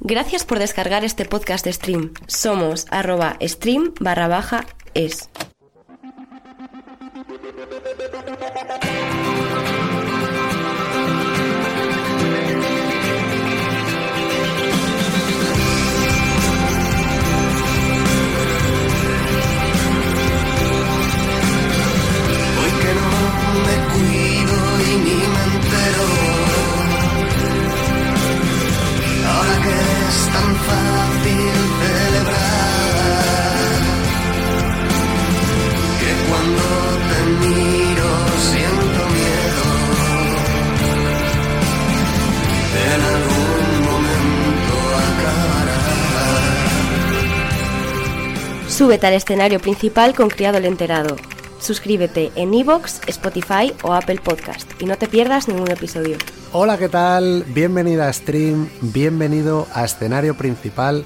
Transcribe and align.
Gracias 0.00 0.44
por 0.44 0.58
descargar 0.58 1.04
este 1.04 1.26
podcast 1.26 1.64
de 1.64 1.72
Stream. 1.72 2.14
Somos 2.26 2.86
arroba 2.90 3.36
stream 3.42 3.92
barra 4.00 4.28
baja 4.28 4.64
es. 4.94 5.28
Súbete 48.90 49.06
al 49.06 49.14
escenario 49.14 49.60
principal 49.60 50.16
con 50.16 50.28
Criado 50.28 50.58
el 50.58 50.64
Enterado. 50.64 51.14
Suscríbete 51.60 52.32
en 52.34 52.52
iVoox, 52.52 53.02
Spotify 53.06 53.72
o 53.84 53.94
Apple 53.94 54.18
Podcast 54.20 54.68
y 54.82 54.86
no 54.86 54.98
te 54.98 55.06
pierdas 55.06 55.46
ningún 55.46 55.70
episodio. 55.70 56.16
Hola, 56.50 56.76
¿qué 56.76 56.88
tal? 56.88 57.44
Bienvenida 57.44 58.08
a 58.08 58.12
Stream, 58.12 58.68
bienvenido 58.80 59.68
a 59.74 59.84
escenario 59.84 60.36
principal 60.36 61.04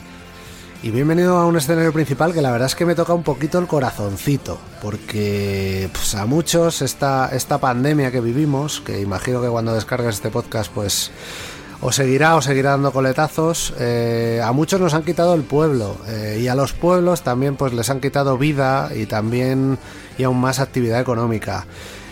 y 0.83 0.93
bienvenido 0.93 1.37
a 1.37 1.45
un 1.45 1.59
escenario 1.59 1.93
principal 1.93 2.33
que 2.33 2.41
la 2.41 2.53
verdad 2.53 2.69
es 2.69 2.75
que 2.75 2.87
me 2.87 2.95
toca 2.95 3.13
un 3.13 3.23
poquito 3.23 3.59
el 3.59 3.67
corazoncito, 3.67 4.59
porque 4.81 5.91
pues, 5.93 6.15
a 6.15 6.25
muchos 6.25 6.81
esta, 6.81 7.29
esta 7.35 7.59
pandemia 7.59 8.11
que 8.11 8.23
vivimos, 8.23 8.81
que 8.81 9.03
imagino 9.03 9.43
que 9.43 9.49
cuando 9.49 9.75
descargues 9.75 10.15
este 10.15 10.31
podcast 10.31 10.73
pues 10.73 11.11
os 11.85 11.97
seguirá 12.01 12.33
o 12.33 12.41
seguirá 12.41 12.71
dando 12.73 12.97
coletazos, 12.97 13.77
eh, 13.77 14.41
a 14.43 14.53
muchos 14.53 14.81
nos 14.81 14.95
han 14.95 15.05
quitado 15.05 15.35
el 15.35 15.43
pueblo 15.43 15.99
eh, 16.09 16.41
y 16.41 16.49
a 16.49 16.55
los 16.55 16.73
pueblos 16.73 17.21
también 17.21 17.57
pues 17.57 17.75
les 17.75 17.91
han 17.91 18.01
quitado 18.01 18.39
vida 18.39 18.89
y 18.97 19.05
también 19.05 19.77
y 20.17 20.25
aún 20.25 20.41
más 20.41 20.61
actividad 20.61 20.99
económica. 20.99 21.67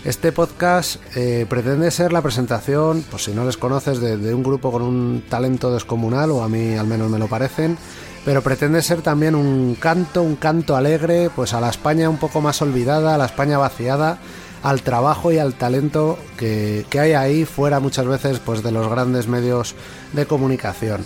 Este 0.05 0.31
podcast 0.31 0.97
eh, 1.17 1.47
pretende 1.49 1.91
ser 1.91 2.13
la 2.13 2.21
presentación, 2.21 3.03
pues 3.11 3.25
si 3.25 3.33
no 3.33 3.47
les 3.47 3.57
conoces, 3.57 3.99
de, 3.99 4.19
de, 4.19 4.35
un 4.35 4.43
grupo 4.43 4.71
con 4.71 4.83
un 4.83 5.25
talento 5.27 5.73
descomunal, 5.73 6.33
o 6.33 6.43
a 6.43 6.51
mí 6.51 6.75
al 6.75 6.87
menos 6.87 7.09
me 7.09 7.19
lo 7.19 7.29
parecen, 7.29 7.79
pero 8.27 8.43
pretende 8.43 8.83
ser 8.83 9.01
también 9.01 9.35
un 9.35 9.75
canto, 9.77 10.23
un 10.23 10.37
canto 10.37 10.77
alegre, 10.77 11.31
pues 11.35 11.55
a 11.55 11.63
la 11.63 11.71
España 11.71 12.11
un 12.11 12.19
poco 12.19 12.43
más 12.43 12.61
olvidada, 12.61 13.15
a 13.15 13.19
la 13.19 13.25
España 13.25 13.57
vaciada, 13.57 14.19
al 14.63 14.83
trabajo 14.83 15.33
y 15.33 15.39
al 15.39 15.55
talento 15.55 16.19
que, 16.37 16.87
que 16.89 17.01
hay 17.01 17.13
ahí 17.13 17.45
fuera 17.45 17.81
muchas 17.81 18.07
veces 18.07 18.39
pues 18.39 18.63
de 18.63 18.73
los 18.73 18.89
grandes 18.89 19.29
medios 19.29 19.75
de 20.13 20.27
comunicación. 20.27 21.03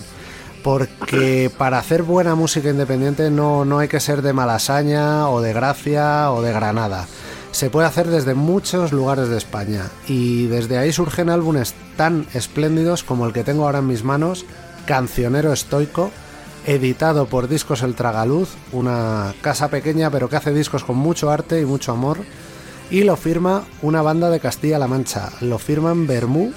Porque 0.63 1.51
para 1.57 1.79
hacer 1.79 2.03
buena 2.03 2.35
música 2.35 2.69
independiente 2.69 3.29
no, 3.29 3.63
no 3.63 3.79
hay 3.79 3.87
que 3.87 3.99
ser 3.99 4.21
de 4.21 4.33
Malasaña 4.33 5.29
o 5.29 5.41
de 5.41 5.53
Gracia 5.53 6.31
o 6.31 6.41
de 6.41 6.51
Granada. 6.51 7.07
Se 7.51 7.69
puede 7.69 7.87
hacer 7.87 8.07
desde 8.07 8.33
muchos 8.33 8.91
lugares 8.91 9.29
de 9.29 9.37
España. 9.37 9.85
Y 10.07 10.47
desde 10.47 10.77
ahí 10.77 10.91
surgen 10.91 11.29
álbumes 11.29 11.73
tan 11.95 12.27
espléndidos 12.33 13.03
como 13.03 13.25
el 13.25 13.33
que 13.33 13.43
tengo 13.43 13.65
ahora 13.65 13.79
en 13.79 13.87
mis 13.87 14.03
manos, 14.03 14.45
Cancionero 14.85 15.53
Estoico, 15.53 16.11
editado 16.65 17.27
por 17.27 17.47
Discos 17.47 17.81
El 17.81 17.95
Tragaluz, 17.95 18.49
una 18.73 19.33
casa 19.41 19.69
pequeña 19.69 20.11
pero 20.11 20.29
que 20.29 20.35
hace 20.35 20.53
discos 20.53 20.83
con 20.83 20.97
mucho 20.97 21.31
arte 21.31 21.61
y 21.61 21.65
mucho 21.65 21.93
amor, 21.93 22.19
y 22.89 23.03
lo 23.03 23.15
firma 23.15 23.65
una 23.81 24.01
banda 24.01 24.29
de 24.29 24.39
Castilla-La 24.39 24.87
Mancha, 24.87 25.29
lo 25.41 25.57
firman 25.57 26.07
Bermú 26.07 26.53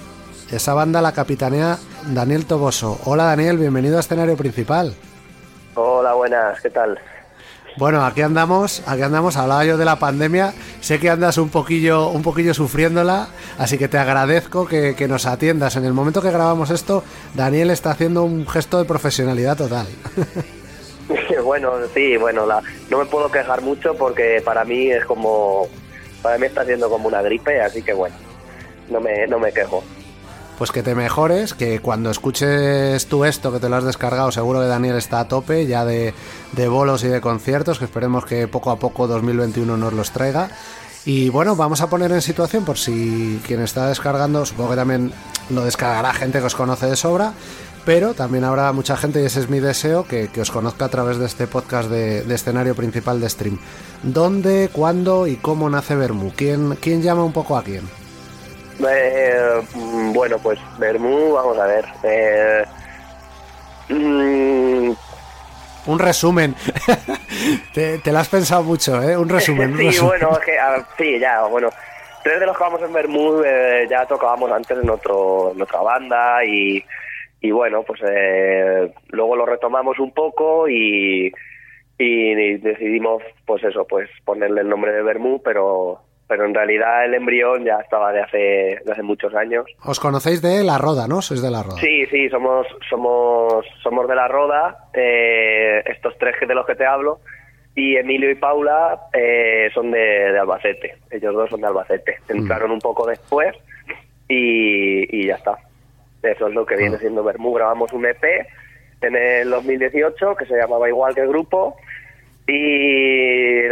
esa 0.51 0.75
banda 0.75 1.01
la 1.01 1.13
capitanea 1.13 1.79
Daniel 2.13 2.45
Toboso. 2.45 2.99
Hola 3.05 3.25
Daniel, 3.25 3.57
bienvenido 3.57 3.97
a 3.97 4.01
escenario 4.01 4.37
principal. 4.37 4.95
Hola, 5.77 6.15
buenas, 6.15 6.61
¿qué 6.61 6.71
tal? 6.71 6.99
Bueno, 7.77 8.05
aquí 8.05 8.23
andamos, 8.23 8.83
aquí 8.89 9.03
andamos, 9.03 9.37
hablaba 9.37 9.65
yo 9.65 9.77
de 9.77 9.85
la 9.85 9.97
pandemia, 10.01 10.53
sé 10.81 10.99
que 10.99 11.09
andas 11.09 11.39
un 11.39 11.51
poquillo, 11.51 12.09
un 12.09 12.23
poquillo 12.23 12.53
sufriéndola, 12.53 13.29
así 13.59 13.79
que 13.79 13.87
te 13.87 13.97
agradezco 13.97 14.67
que, 14.67 14.97
que 14.97 15.07
nos 15.07 15.25
atiendas. 15.25 15.77
En 15.77 15.85
el 15.85 15.93
momento 15.93 16.21
que 16.21 16.33
grabamos 16.33 16.71
esto, 16.71 17.05
Daniel 17.35 17.71
está 17.71 17.93
haciendo 17.93 18.25
un 18.25 18.45
gesto 18.49 18.79
de 18.79 18.87
profesionalidad 18.87 19.57
total. 19.57 19.87
bueno, 21.45 21.75
sí, 21.95 22.17
bueno, 22.17 22.45
la, 22.45 22.61
no 22.91 22.99
me 22.99 23.07
puedo 23.07 23.31
quejar 23.31 23.63
mucho 23.63 23.95
porque 23.95 24.43
para 24.45 24.65
mí 24.65 24.91
es 24.91 25.05
como, 25.05 25.69
para 26.23 26.39
mí 26.39 26.47
está 26.47 26.65
siendo 26.65 26.89
como 26.89 27.09
una 27.09 27.23
gripe, 27.23 27.61
así 27.61 27.83
que 27.83 27.93
bueno, 27.93 28.17
no 28.89 29.01
me, 29.01 29.27
no 29.27 29.39
me 29.39 29.53
quejo 29.53 29.83
pues 30.61 30.73
que 30.73 30.83
te 30.83 30.95
mejores, 30.95 31.55
que 31.55 31.81
cuando 31.81 32.11
escuches 32.11 33.07
tú 33.07 33.25
esto, 33.25 33.51
que 33.51 33.61
te 33.61 33.71
lo 33.71 33.77
has 33.77 33.85
descargado, 33.85 34.31
seguro 34.31 34.61
que 34.61 34.67
Daniel 34.67 34.97
está 34.97 35.21
a 35.21 35.27
tope 35.27 35.67
ya 35.67 35.87
de, 35.87 36.13
de, 36.53 36.69
bolos 36.69 37.03
y 37.03 37.09
de 37.09 37.23
conciertos, 37.23 37.79
que 37.79 37.87
esperemos 37.87 38.27
que 38.27 38.47
poco 38.47 38.71
a 38.71 38.79
poco 38.79 39.07
2021 39.07 39.79
nos 39.79 39.95
los 39.95 40.11
traiga. 40.11 40.51
Y 41.07 41.31
bueno, 41.31 41.57
vamos 41.57 41.81
a 41.81 41.89
poner 41.89 42.13
en 42.13 42.21
situación 42.21 42.67
por 42.67 42.77
si 42.77 43.41
quien 43.47 43.63
está 43.63 43.89
descargando, 43.89 44.45
supongo 44.45 44.73
que 44.73 44.77
también 44.77 45.15
lo 45.49 45.65
descargará 45.65 46.13
gente 46.13 46.41
que 46.41 46.45
os 46.45 46.55
conoce 46.55 46.85
de 46.85 46.97
sobra, 46.97 47.33
pero 47.85 48.15
también 48.15 48.45
habrá 48.45 48.73
mucha 48.73 48.97
gente, 48.97 49.23
y 49.23 49.27
ese 49.27 49.41
es 49.41 49.49
mi 49.49 49.61
deseo, 49.61 50.05
que, 50.05 50.29
que 50.29 50.41
os 50.41 50.51
conozca 50.51 50.87
a 50.87 50.89
través 50.89 51.19
de 51.19 51.27
este 51.27 51.47
podcast 51.47 51.89
de, 51.91 52.23
de, 52.23 52.35
escenario 52.35 52.75
principal 52.75 53.21
de 53.21 53.29
stream. 53.29 53.59
¿Dónde, 54.03 54.69
cuándo 54.73 55.27
y 55.27 55.37
cómo 55.37 55.69
nace 55.71 55.97
Bermú? 55.97 56.33
¿Quién, 56.37 56.77
quién 56.77 57.03
llama 57.03 57.25
un 57.25 57.33
poco 57.33 57.57
a 57.57 57.63
quién? 57.63 57.89
Eh, 58.89 59.61
bueno, 60.13 60.39
pues 60.39 60.59
Bermú, 60.79 61.33
vamos 61.33 61.59
a 61.59 61.67
ver. 61.67 61.85
Eh, 62.03 62.65
mm, 63.89 64.93
un 65.87 65.99
resumen. 65.99 66.55
te, 67.75 67.99
te, 67.99 68.13
lo 68.13 68.19
has 68.19 68.29
pensado 68.29 68.63
mucho, 68.63 69.03
¿eh? 69.03 69.17
Un 69.17 69.29
resumen. 69.29 69.77
sí, 69.77 69.85
un 69.85 69.91
resumen. 69.91 70.21
bueno, 70.21 70.39
es 70.39 70.45
que, 70.45 70.59
sí, 70.99 71.19
ya, 71.19 71.43
bueno. 71.45 71.71
Tres 72.23 72.39
de 72.39 72.45
los 72.45 72.57
que 72.57 72.63
vamos 72.63 72.83
en 72.83 72.93
Bermú 72.93 73.43
eh, 73.43 73.87
ya 73.89 74.05
tocábamos 74.05 74.53
antes 74.53 74.77
en, 74.77 74.91
otro, 74.91 75.53
en 75.55 75.63
otra 75.63 75.81
banda 75.81 76.45
y, 76.45 76.85
y 77.41 77.51
bueno, 77.51 77.83
pues 77.83 78.01
eh, 78.09 78.93
luego 79.09 79.37
lo 79.37 79.47
retomamos 79.47 79.99
un 79.99 80.13
poco 80.13 80.69
y, 80.69 81.33
y 81.99 82.35
decidimos, 82.59 83.23
pues 83.47 83.65
eso, 83.65 83.87
pues 83.87 84.09
ponerle 84.25 84.63
el 84.63 84.69
nombre 84.69 84.93
de 84.93 85.03
Bermú, 85.03 85.41
pero 85.43 86.01
pero 86.31 86.45
en 86.45 86.55
realidad 86.55 87.05
el 87.07 87.15
embrión 87.15 87.65
ya 87.65 87.81
estaba 87.81 88.13
de 88.13 88.21
hace, 88.21 88.39
de 88.39 88.93
hace 88.93 89.03
muchos 89.03 89.35
años. 89.35 89.67
¿Os 89.85 89.99
conocéis 89.99 90.41
de 90.41 90.63
La 90.63 90.79
Roda, 90.79 91.09
no? 91.09 91.23
Sois 91.23 91.43
de 91.43 91.51
La 91.51 91.65
Roda. 91.65 91.81
Sí, 91.81 92.07
sí, 92.07 92.29
somos, 92.29 92.69
somos, 92.89 93.67
somos 93.83 94.07
de 94.07 94.15
La 94.15 94.29
Roda, 94.29 94.89
eh, 94.95 95.83
estos 95.87 96.17
tres 96.19 96.37
de 96.47 96.55
los 96.55 96.65
que 96.67 96.77
te 96.77 96.87
hablo, 96.87 97.19
y 97.75 97.97
Emilio 97.97 98.31
y 98.31 98.37
Paula 98.37 99.09
eh, 99.13 99.71
son 99.75 99.91
de, 99.91 99.99
de, 99.99 100.39
Albacete, 100.39 100.99
ellos 101.11 101.35
dos 101.35 101.51
son 101.51 101.63
de 101.63 101.67
Albacete, 101.67 102.19
entraron 102.29 102.71
mm. 102.71 102.75
un 102.75 102.81
poco 102.81 103.09
después 103.09 103.57
y, 104.29 105.23
y, 105.23 105.27
ya 105.27 105.35
está. 105.35 105.59
Eso 106.23 106.49
es 106.49 106.55
lo 106.55 106.67
que 106.67 106.77
viene 106.77 106.99
siendo 106.99 107.25
Bermú, 107.25 107.55
grabamos 107.55 107.93
un 107.93 108.07
EP 108.07 108.23
en 109.01 109.17
el 109.17 109.51
2018 109.51 110.37
que 110.37 110.47
se 110.47 110.57
llamaba 110.57 110.89
igual 110.89 111.15
que 111.15 111.23
el 111.23 111.29
grupo 111.29 111.77
y 112.47 113.63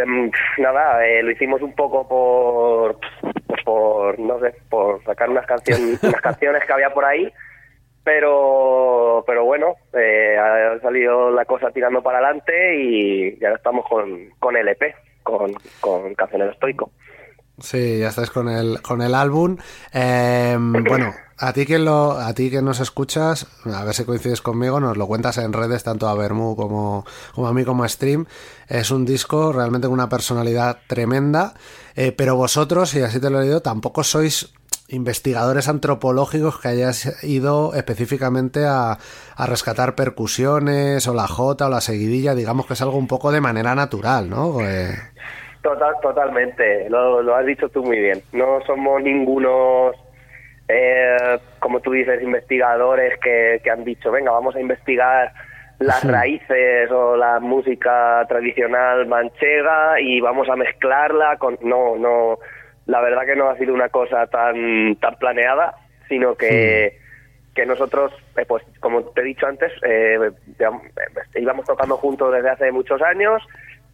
nada, 0.58 1.06
eh, 1.06 1.22
lo 1.22 1.30
hicimos 1.30 1.60
un 1.62 1.74
poco 1.74 2.06
por, 2.06 2.98
por, 3.64 4.18
no 4.18 4.38
sé, 4.40 4.54
por 4.68 5.02
sacar 5.04 5.28
unas 5.30 5.46
canciones, 5.46 6.00
unas 6.02 6.20
canciones 6.20 6.62
que 6.64 6.72
había 6.72 6.90
por 6.90 7.04
ahí, 7.04 7.32
pero, 8.04 9.24
pero 9.26 9.44
bueno, 9.44 9.74
eh, 9.92 10.36
ha 10.38 10.80
salido 10.80 11.30
la 11.30 11.44
cosa 11.44 11.70
tirando 11.70 12.02
para 12.02 12.18
adelante 12.18 12.76
y 12.78 13.38
ya 13.38 13.50
estamos 13.50 13.84
con, 13.88 14.30
con 14.38 14.56
el 14.56 14.68
EP, 14.68 14.94
con, 15.22 15.52
con 15.80 16.14
Cancionero 16.14 16.52
Estoico. 16.52 16.92
Sí, 17.58 17.98
ya 17.98 18.08
estáis 18.08 18.30
con 18.30 18.48
el, 18.48 18.80
con 18.80 19.02
el 19.02 19.14
álbum. 19.14 19.56
Eh, 19.92 20.56
bueno, 20.88 21.12
a 21.40 21.52
ti 21.52 21.67
que 21.67 21.79
lo, 21.79 22.12
a 22.12 22.32
ti 22.35 22.50
que 22.50 22.62
nos 22.62 22.81
escuchas, 22.81 23.46
a 23.64 23.85
ver 23.85 23.94
si 23.94 24.05
coincides 24.05 24.43
conmigo, 24.43 24.81
nos 24.81 24.96
lo 24.96 25.06
cuentas 25.06 25.38
en 25.38 25.52
redes 25.52 25.85
tanto 25.85 26.08
a 26.08 26.14
Bermú 26.14 26.56
como, 26.56 27.05
como 27.35 27.46
a 27.46 27.55
mí 27.55 27.64
como 27.64 27.85
a 27.85 27.88
Stream. 27.88 28.26
Es 28.69 28.90
un 28.90 29.05
disco 29.05 29.52
realmente 29.52 29.87
con 29.87 29.94
una 29.94 30.08
personalidad 30.08 30.79
tremenda, 30.88 31.55
eh, 31.94 32.12
pero 32.12 32.35
vosotros, 32.35 32.94
y 32.94 33.02
así 33.02 33.20
te 33.20 33.31
lo 33.31 33.38
he 33.38 33.43
leído, 33.43 33.62
tampoco 33.62 34.02
sois 34.02 34.52
investigadores 34.88 35.69
antropológicos 35.69 36.58
que 36.61 36.69
hayas 36.69 37.23
ido 37.23 37.75
específicamente 37.75 38.64
a, 38.64 38.99
a, 39.37 39.46
rescatar 39.46 39.94
percusiones 39.94 41.06
o 41.06 41.14
la 41.14 41.29
jota 41.29 41.67
o 41.67 41.70
la 41.70 41.82
seguidilla, 41.82 42.35
digamos 42.35 42.67
que 42.67 42.73
es 42.73 42.82
algo 42.82 42.96
un 42.96 43.06
poco 43.06 43.31
de 43.31 43.40
manera 43.40 43.75
natural, 43.75 44.31
¿no? 44.31 44.61
Eh... 44.62 44.94
Total, 45.62 45.94
totalmente, 46.00 46.88
lo, 46.88 47.23
lo 47.23 47.37
has 47.37 47.44
dicho 47.44 47.69
tú 47.69 47.82
muy 47.82 47.99
bien. 47.99 48.23
No 48.32 48.61
somos 48.67 49.02
ningunos 49.02 49.94
eh, 50.68 51.38
como 51.58 51.80
tú 51.80 51.92
dices, 51.92 52.22
investigadores 52.22 53.18
que, 53.20 53.60
que, 53.64 53.70
han 53.70 53.84
dicho, 53.84 54.10
venga, 54.10 54.30
vamos 54.32 54.54
a 54.54 54.60
investigar 54.60 55.32
las 55.78 56.04
raíces 56.04 56.90
o 56.90 57.16
la 57.16 57.40
música 57.40 58.24
tradicional 58.28 59.06
manchega 59.06 60.00
y 60.00 60.20
vamos 60.20 60.48
a 60.48 60.56
mezclarla 60.56 61.36
con... 61.38 61.58
No, 61.62 61.96
no, 61.96 62.38
la 62.86 63.00
verdad 63.00 63.24
que 63.24 63.36
no 63.36 63.48
ha 63.48 63.56
sido 63.56 63.74
una 63.74 63.88
cosa 63.88 64.26
tan, 64.26 64.96
tan 64.96 65.14
planeada, 65.16 65.76
sino 66.08 66.34
que, 66.34 66.98
que 67.54 67.64
nosotros, 67.64 68.12
eh, 68.36 68.44
pues 68.46 68.64
como 68.80 69.02
te 69.04 69.20
he 69.20 69.24
dicho 69.24 69.46
antes, 69.46 69.72
eh, 69.82 70.32
íbamos 71.36 71.66
tocando 71.66 71.96
juntos 71.96 72.32
desde 72.32 72.50
hace 72.50 72.72
muchos 72.72 73.00
años 73.02 73.42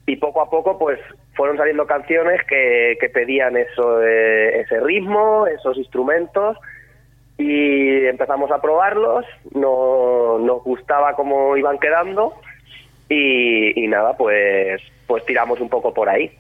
y 0.06 0.16
poco 0.16 0.42
a 0.42 0.50
poco 0.50 0.78
pues 0.78 0.98
fueron 1.34 1.56
saliendo 1.56 1.86
canciones 1.86 2.40
que, 2.46 2.96
que 3.00 3.08
pedían 3.08 3.56
eso 3.56 4.02
eh, 4.02 4.60
ese 4.60 4.80
ritmo, 4.80 5.46
esos 5.46 5.76
instrumentos 5.78 6.58
y 7.38 8.04
empezamos 8.06 8.50
a 8.50 8.60
probarlos, 8.60 9.24
no, 9.54 10.38
nos 10.38 10.62
gustaba 10.62 11.16
cómo 11.16 11.56
iban 11.56 11.78
quedando 11.78 12.34
y, 13.08 13.82
y 13.82 13.88
nada, 13.88 14.16
pues 14.16 14.80
pues 15.06 15.24
tiramos 15.26 15.60
un 15.60 15.68
poco 15.68 15.92
por 15.92 16.08
ahí. 16.08 16.30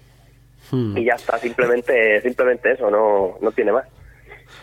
Hmm. 0.70 0.96
Y 0.96 1.04
ya 1.04 1.14
está, 1.14 1.38
simplemente 1.38 2.20
simplemente 2.22 2.72
eso, 2.72 2.90
no, 2.90 3.36
no 3.40 3.52
tiene 3.52 3.72
más. 3.72 3.86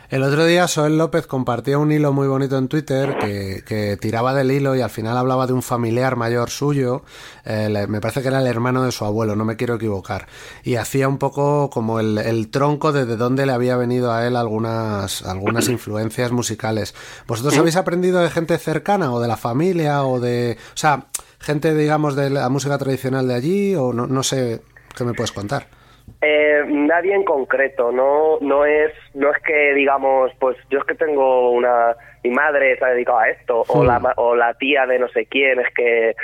El 0.10 0.24
otro 0.24 0.46
día 0.46 0.68
Soel 0.68 0.98
López 0.98 1.26
compartía 1.26 1.78
un 1.78 1.92
hilo 1.92 2.12
muy 2.12 2.28
bonito 2.28 2.58
en 2.58 2.68
Twitter 2.68 3.18
que, 3.18 3.64
que, 3.66 3.96
tiraba 3.96 4.34
del 4.34 4.52
hilo 4.52 4.76
y 4.76 4.82
al 4.82 4.90
final 4.90 5.18
hablaba 5.18 5.48
de 5.48 5.54
un 5.54 5.62
familiar 5.62 6.18
mayor 6.18 6.50
suyo, 6.50 7.04
eh, 7.46 7.86
me 7.88 8.02
parece 8.02 8.22
que 8.22 8.28
era 8.28 8.42
el 8.42 8.48
hermano 8.48 8.84
de 8.84 8.92
su 8.92 9.06
abuelo, 9.06 9.38
no 9.38 9.46
me 9.46 9.56
quiero 9.56 9.76
equivocar, 9.76 10.28
y 10.64 10.76
hacía 10.76 11.08
un 11.08 11.18
poco 11.18 11.70
como 11.70 12.02
el, 12.02 12.18
el 12.18 12.50
tronco 12.50 12.92
de, 12.92 13.06
de 13.06 13.16
dónde 13.16 13.46
le 13.46 13.54
había 13.54 13.78
venido 13.78 14.12
a 14.12 14.28
él 14.28 14.36
algunas, 14.36 15.22
algunas 15.22 15.68
influencias 15.70 16.32
musicales. 16.34 16.94
¿Vosotros 17.26 17.58
habéis 17.58 17.78
aprendido 17.78 18.20
de 18.20 18.30
gente 18.30 18.58
cercana 18.58 19.14
o 19.14 19.22
de 19.22 19.30
la 19.30 19.38
familia 19.38 20.04
o 20.04 20.20
de... 20.20 20.58
O 20.74 20.78
sea, 20.78 21.06
gente, 21.40 21.74
digamos, 21.74 22.16
de 22.16 22.30
la 22.30 22.50
música 22.50 22.78
tradicional 22.78 23.28
de 23.28 23.34
allí 23.34 23.76
o 23.76 23.94
no, 23.94 24.08
no 24.08 24.24
sé 24.24 24.62
qué 24.96 25.04
me 25.04 25.14
puedes 25.14 25.32
contar? 25.32 25.81
Eh, 26.22 26.64
nadie 26.68 27.14
en 27.14 27.24
concreto, 27.24 27.92
no 27.92 28.38
no 28.42 28.66
es 28.66 28.92
no 29.14 29.32
es 29.32 29.42
que 29.44 29.74
digamos, 29.74 30.32
pues 30.40 30.58
yo 30.70 30.80
es 30.80 30.86
que 30.86 30.96
tengo 30.96 31.52
una 31.52 31.96
mi 32.24 32.32
madre 32.32 32.78
se 32.78 32.86
ha 32.86 32.90
dedicado 32.90 33.20
a 33.20 33.30
esto 33.30 33.64
o 33.68 33.84
la 33.84 34.14
o 34.18 34.36
la 34.36 34.54
tía 34.56 34.86
de 34.86 35.00
no 35.00 35.08
sé 35.10 35.26
quién 35.26 35.60
es 35.60 35.74
que 35.74 36.16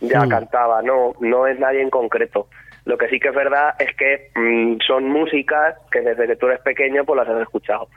ya 0.00 0.26
cantaba, 0.28 0.82
no 0.82 1.14
no 1.20 1.46
es 1.46 1.58
nadie 1.58 1.82
en 1.82 1.90
concreto. 1.90 2.48
Lo 2.84 2.96
que 2.98 3.08
sí 3.08 3.18
que 3.18 3.28
es 3.28 3.34
verdad 3.34 3.74
es 3.78 3.94
que 3.96 4.30
mmm, 4.34 4.78
son 4.86 5.08
músicas 5.08 5.76
que 5.90 6.00
desde 6.00 6.26
que 6.26 6.36
tú 6.36 6.46
eres 6.46 6.60
pequeño 6.60 7.04
pues 7.04 7.18
las 7.18 7.28
has 7.28 7.42
escuchado. 7.42 7.88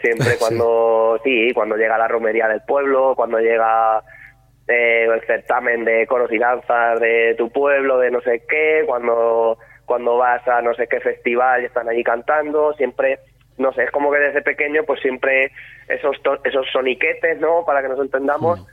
Siempre 0.00 0.32
cuando 0.38 1.20
sí, 1.24 1.52
cuando 1.54 1.76
llega 1.76 1.98
la 1.98 2.08
romería 2.08 2.48
del 2.48 2.60
pueblo, 2.62 3.14
cuando 3.16 3.38
llega 3.38 4.02
eh, 4.68 5.06
el 5.12 5.22
certamen 5.26 5.84
de 5.84 6.06
coros 6.06 6.30
y 6.30 6.38
danzas 6.38 7.00
de 7.00 7.34
tu 7.36 7.50
pueblo, 7.50 7.98
de 7.98 8.10
no 8.10 8.20
sé 8.20 8.44
qué, 8.48 8.84
cuando 8.86 9.58
cuando 9.88 10.18
vas 10.18 10.46
a 10.46 10.62
no 10.62 10.74
sé 10.74 10.86
qué 10.86 11.00
festival 11.00 11.62
y 11.62 11.64
están 11.64 11.88
allí 11.88 12.04
cantando, 12.04 12.74
siempre, 12.74 13.18
no 13.56 13.72
sé, 13.72 13.84
es 13.84 13.90
como 13.90 14.12
que 14.12 14.18
desde 14.18 14.42
pequeño 14.42 14.84
pues 14.84 15.00
siempre 15.00 15.50
esos, 15.88 16.16
esos 16.44 16.66
soniquetes, 16.70 17.40
¿no? 17.40 17.64
Para 17.64 17.82
que 17.82 17.88
nos 17.88 17.98
entendamos, 17.98 18.64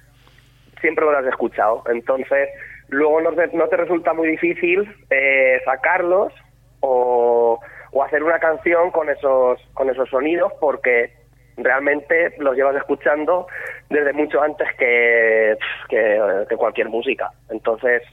siempre 0.82 1.06
lo 1.06 1.18
has 1.18 1.26
escuchado. 1.26 1.84
Entonces, 1.88 2.50
luego 2.90 3.22
no 3.22 3.32
te, 3.32 3.48
no 3.54 3.68
te 3.70 3.78
resulta 3.78 4.14
muy 4.14 4.28
difícil 4.28 4.94
eh, 5.10 5.62
sacarlos 5.64 6.34
o, 6.82 7.60
o 7.92 8.04
hacer 8.04 8.22
una 8.22 8.40
canción 8.40 8.92
con 8.92 9.10
esos, 9.10 9.60
con 9.74 9.90
esos 9.90 10.10
sonidos 10.10 10.52
porque 10.60 11.14
realmente 11.56 12.36
los 12.40 12.58
llevas 12.58 12.76
escuchando 12.76 13.48
desde 13.90 14.12
mucho 14.12 14.42
antes 14.42 14.68
que, 14.78 15.58
que, 15.88 16.46
que 16.50 16.58
cualquier 16.58 16.90
música. 16.90 17.32
Entonces, 17.50 18.04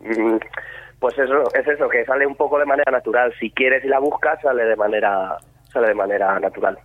mm, 0.00 0.36
pues 0.98 1.18
eso 1.18 1.44
es 1.54 1.66
eso 1.66 1.88
que 1.88 2.04
sale 2.04 2.26
un 2.26 2.36
poco 2.36 2.58
de 2.58 2.66
manera 2.66 2.90
natural 2.90 3.32
si 3.38 3.50
quieres 3.50 3.84
y 3.84 3.88
la 3.88 3.98
buscas 3.98 4.40
sale 4.40 4.64
de 4.64 4.76
manera 4.76 5.36
sale 5.72 5.88
de 5.88 5.94
manera 5.94 6.38
natural 6.40 6.78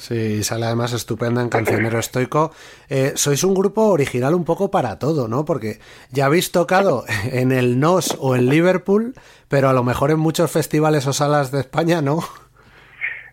Sí, 0.00 0.42
sale 0.42 0.64
además 0.64 0.94
estupenda 0.94 1.42
en 1.42 1.50
Cancionero 1.50 1.98
Estoico. 1.98 2.52
Eh, 2.88 3.12
sois 3.16 3.44
un 3.44 3.52
grupo 3.52 3.92
original 3.92 4.34
un 4.34 4.46
poco 4.46 4.70
para 4.70 4.98
todo, 4.98 5.28
¿no? 5.28 5.44
Porque 5.44 5.74
ya 6.10 6.24
habéis 6.24 6.52
tocado 6.52 7.04
en 7.30 7.52
el 7.52 7.78
NOS 7.78 8.16
o 8.18 8.34
en 8.34 8.48
Liverpool, 8.48 9.12
pero 9.50 9.68
a 9.68 9.74
lo 9.74 9.84
mejor 9.84 10.10
en 10.10 10.18
muchos 10.18 10.50
festivales 10.50 11.06
o 11.06 11.12
salas 11.12 11.52
de 11.52 11.60
España, 11.60 12.00
¿no? 12.00 12.20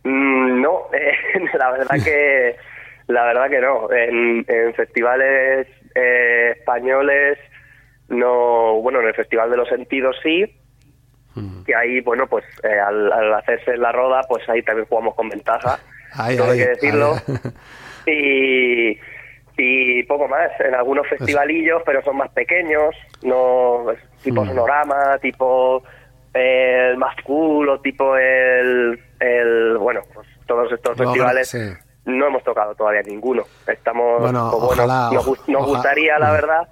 Mm, 0.03 0.61
no, 0.61 0.89
eh, 0.91 1.13
la 1.57 1.71
verdad 1.71 2.03
que 2.03 2.57
la 3.07 3.23
verdad 3.23 3.49
que 3.49 3.61
no. 3.61 3.89
En, 3.89 4.43
en 4.49 4.73
festivales 4.73 5.67
eh, 5.95 6.53
españoles 6.57 7.37
no, 8.09 8.81
bueno, 8.81 8.99
en 9.01 9.07
el 9.07 9.13
Festival 9.15 9.49
de 9.51 9.57
los 9.57 9.69
Sentidos 9.69 10.15
sí, 10.23 10.45
que 11.65 11.75
ahí, 11.75 12.01
bueno, 12.01 12.25
pues 12.27 12.43
eh, 12.63 12.79
al, 12.79 13.11
al, 13.13 13.33
hacerse 13.35 13.77
la 13.77 13.91
roda, 13.91 14.21
pues 14.27 14.47
ahí 14.49 14.63
también 14.63 14.87
jugamos 14.87 15.13
con 15.13 15.29
ventaja, 15.29 15.77
ay, 16.13 16.35
ay, 16.41 16.49
hay 16.49 16.57
que 16.57 16.67
decirlo. 16.69 17.13
Ay. 17.27 17.35
Y, 18.09 18.97
y 19.57 20.03
poco 20.03 20.29
más, 20.29 20.49
en 20.61 20.73
algunos 20.73 21.05
festivalillos, 21.09 21.81
pero 21.85 22.01
son 22.03 22.15
más 22.17 22.29
pequeños, 22.31 22.95
no 23.21 23.87
tipo 24.23 24.43
Mm. 24.45 24.47
Sonorama, 24.47 25.17
tipo 25.21 25.83
el 26.33 26.95
más 26.97 27.15
cool 27.23 27.67
o 27.67 27.79
tipo 27.81 28.15
el, 28.15 28.97
el 29.19 29.77
bueno, 29.77 30.01
pues 30.13 30.25
todos 30.45 30.71
estos 30.71 30.95
festivales 30.97 31.49
sí. 31.49 31.59
no 32.05 32.27
hemos 32.27 32.43
tocado 32.45 32.75
todavía 32.75 33.01
ninguno. 33.01 33.43
Estamos, 33.67 34.21
Bueno, 34.21 34.49
pues, 34.51 34.77
bueno, 34.77 35.11
nos, 35.11 35.49
nos 35.49 35.65
gustaría, 35.67 36.17
la 36.19 36.29
Mm. 36.29 36.33
verdad, 36.33 36.67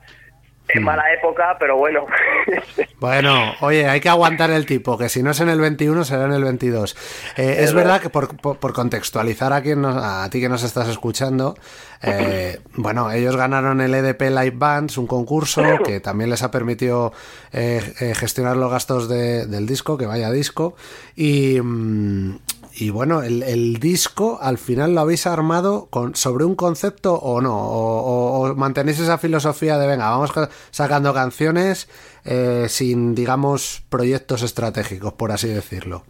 en 0.69 0.81
Mm. 0.81 0.85
mala 0.85 1.03
época, 1.13 1.55
pero 1.59 1.77
bueno. 1.77 2.05
Bueno, 2.97 3.53
oye, 3.59 3.87
hay 3.89 3.99
que 3.99 4.07
aguantar 4.09 4.49
el 4.51 4.65
tipo, 4.65 4.97
que 4.97 5.09
si 5.09 5.21
no 5.21 5.31
es 5.31 5.39
en 5.41 5.49
el 5.49 5.59
21 5.59 6.05
será 6.05 6.25
en 6.25 6.31
el 6.31 6.43
22. 6.43 6.95
Eh, 7.35 7.57
es 7.59 7.73
verdad 7.73 7.99
que 8.01 8.09
por, 8.09 8.35
por, 8.37 8.57
por 8.57 8.73
contextualizar 8.73 9.51
a, 9.53 9.61
quien 9.61 9.81
nos- 9.81 10.01
a 10.01 10.27
ti 10.29 10.39
que 10.39 10.47
nos 10.49 10.63
estás 10.63 10.87
escuchando, 10.87 11.55
eh, 12.01 12.59
bueno, 12.75 13.11
ellos 13.11 13.35
ganaron 13.35 13.81
el 13.81 13.93
EDP 13.93 14.29
Live 14.29 14.53
Bands, 14.55 14.97
un 14.97 15.07
concurso 15.07 15.61
que 15.85 15.99
también 15.99 16.29
les 16.29 16.41
ha 16.41 16.51
permitido 16.51 17.11
eh, 17.51 17.81
eh, 17.99 18.15
gestionar 18.15 18.55
los 18.55 18.71
gastos 18.71 19.09
de- 19.09 19.45
del 19.45 19.67
disco, 19.67 19.97
que 19.97 20.05
vaya 20.05 20.31
disco, 20.31 20.75
y, 21.17 21.59
mm, 21.61 22.39
y 22.77 22.89
bueno, 22.89 23.23
el, 23.23 23.43
el 23.43 23.77
disco 23.79 24.37
al 24.41 24.57
final 24.57 24.93
lo 24.95 25.01
habéis 25.01 25.27
armado 25.27 25.87
con, 25.89 26.15
sobre 26.15 26.43
un 26.45 26.55
concepto 26.55 27.13
o 27.15 27.41
no, 27.41 27.55
o, 27.57 28.49
o- 28.51 28.55
mantenéis 28.55 28.99
esa 28.99 29.17
filosofía 29.17 29.77
de 29.77 29.87
venga, 29.87 30.09
vamos 30.09 30.31
ca- 30.31 30.49
sacando 30.71 31.13
canciones 31.13 31.89
eh, 32.25 32.65
sin, 32.67 33.15
digamos, 33.15 33.83
proyectos 33.89 34.43
estratégicos, 34.43 35.13
por 35.13 35.31
así 35.31 35.47
decirlo. 35.47 36.03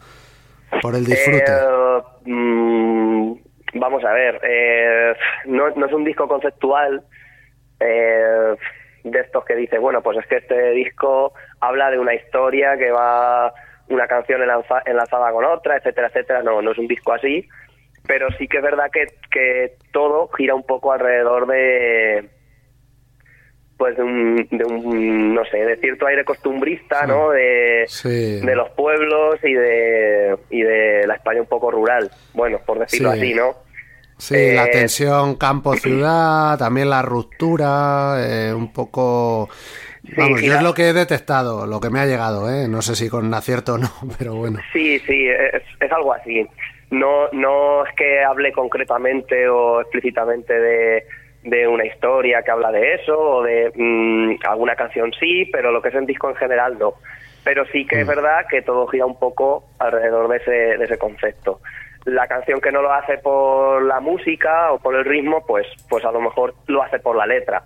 Por 0.82 0.96
el 0.96 1.06
disfrute. 1.06 1.44
Eh, 1.48 2.02
mm, 2.26 3.34
vamos 3.76 4.04
a 4.04 4.12
ver, 4.14 4.40
eh, 4.44 5.14
no, 5.46 5.70
no 5.70 5.86
es 5.86 5.94
un 5.94 6.04
disco 6.04 6.28
conceptual 6.28 7.04
eh, 7.80 8.56
de 9.04 9.20
estos 9.20 9.46
que 9.46 9.56
dice, 9.56 9.78
bueno, 9.78 10.02
pues 10.02 10.18
es 10.18 10.26
que 10.28 10.38
este 10.38 10.72
disco 10.72 11.34
habla 11.60 11.92
de 11.92 12.00
una 12.00 12.16
historia 12.16 12.78
que 12.78 12.92
va 12.92 13.54
una 13.90 14.08
canción 14.08 14.42
enlaza- 14.42 14.82
enlazada 14.86 15.32
con 15.32 15.46
otra, 15.46 15.78
etcétera, 15.78 16.08
etcétera. 16.08 16.42
No, 16.44 16.62
no 16.62 16.72
es 16.72 16.78
un 16.78 16.88
disco 16.88 17.14
así, 17.14 17.48
pero 18.08 18.28
sí 18.38 18.48
que 18.48 18.58
es 18.58 18.64
verdad 18.64 18.90
que, 18.92 19.06
que 19.32 19.76
todo 19.92 20.30
gira 20.30 20.56
un 20.56 20.64
poco 20.64 20.92
alrededor 20.92 21.48
de 21.48 22.30
pues 23.78 23.98
de 23.98 24.04
un, 24.04 24.48
de 24.52 24.64
un 24.64 25.34
no 25.34 25.44
sé 25.52 25.58
de 25.58 25.76
cierto 25.76 26.08
aire 26.08 26.24
costumbrista 26.24 27.06
no 27.06 27.32
de, 27.32 27.84
Sí. 27.88 28.40
de 28.40 28.56
los 28.56 28.70
pueblos 28.70 29.36
y 29.44 29.54
de 29.54 30.38
y 30.50 30.62
de 30.62 31.06
la 31.06 31.16
España 31.16 31.42
un 31.42 31.48
poco 31.48 31.72
rural 31.72 32.10
bueno 32.34 32.60
por 32.66 32.80
decirlo 32.80 33.12
Sí. 33.12 33.18
así 33.20 33.34
no 33.34 33.66
Sí, 34.18 34.54
la 34.54 34.68
eh, 34.68 34.72
tensión 34.72 35.36
campo-ciudad, 35.36 36.58
también 36.58 36.90
la 36.90 37.02
ruptura, 37.02 38.16
eh, 38.20 38.54
un 38.54 38.72
poco... 38.72 39.50
Vamos, 40.18 40.42
yo 40.42 40.56
es 40.56 40.64
lo 40.64 40.74
que 40.74 40.90
he 40.90 40.94
detectado, 40.94 41.66
lo 41.66 41.80
que 41.80 41.90
me 41.90 42.00
ha 42.00 42.06
llegado, 42.06 42.50
¿eh? 42.50 42.68
No 42.68 42.82
sé 42.82 42.96
si 42.96 43.10
con 43.10 43.34
acierto 43.34 43.76
o 43.76 43.78
no, 43.78 43.90
pero 44.18 44.36
bueno. 44.36 44.60
Sí, 44.74 45.00
sí, 45.00 45.28
es, 45.28 45.64
es 45.80 45.92
algo 45.92 46.14
así. 46.14 46.46
No, 46.92 47.28
no 47.32 47.86
es 47.86 47.94
que 47.96 48.24
hable 48.24 48.52
concretamente 48.52 49.48
o 49.48 49.82
explícitamente 49.82 50.54
de, 50.54 51.04
de 51.46 51.68
una 51.68 51.86
historia 51.86 52.42
que 52.42 52.52
habla 52.52 52.72
de 52.72 52.96
eso 52.96 53.18
o 53.18 53.44
de 53.44 53.72
mm, 53.76 54.38
alguna 54.48 54.76
canción 54.76 55.12
sí, 55.20 55.46
pero 55.52 55.72
lo 55.72 55.82
que 55.82 55.90
es 55.90 55.96
el 55.96 56.06
disco 56.06 56.30
en 56.30 56.36
general 56.36 56.78
no. 56.78 56.96
Pero 57.44 57.66
sí 57.68 57.86
que 57.86 58.02
es 58.02 58.08
verdad 58.08 58.48
que 58.50 58.64
todo 58.64 58.88
gira 58.88 59.06
un 59.06 59.20
poco 59.20 59.66
alrededor 59.78 60.28
de 60.28 60.38
ese, 60.38 60.78
de 60.78 60.84
ese 60.84 60.98
concepto. 60.98 61.60
La 62.06 62.28
canción 62.28 62.60
que 62.60 62.72
no 62.72 62.82
lo 62.82 62.92
hace 62.92 63.20
por 63.20 63.84
la 63.84 64.00
música 64.00 64.72
o 64.72 64.80
por 64.80 64.96
el 64.96 65.06
ritmo, 65.06 65.46
pues, 65.46 65.68
pues 65.88 66.04
a 66.06 66.12
lo 66.12 66.22
mejor 66.22 66.56
lo 66.66 66.82
hace 66.82 66.98
por 66.98 67.16
la 67.16 67.28
letra. 67.28 67.64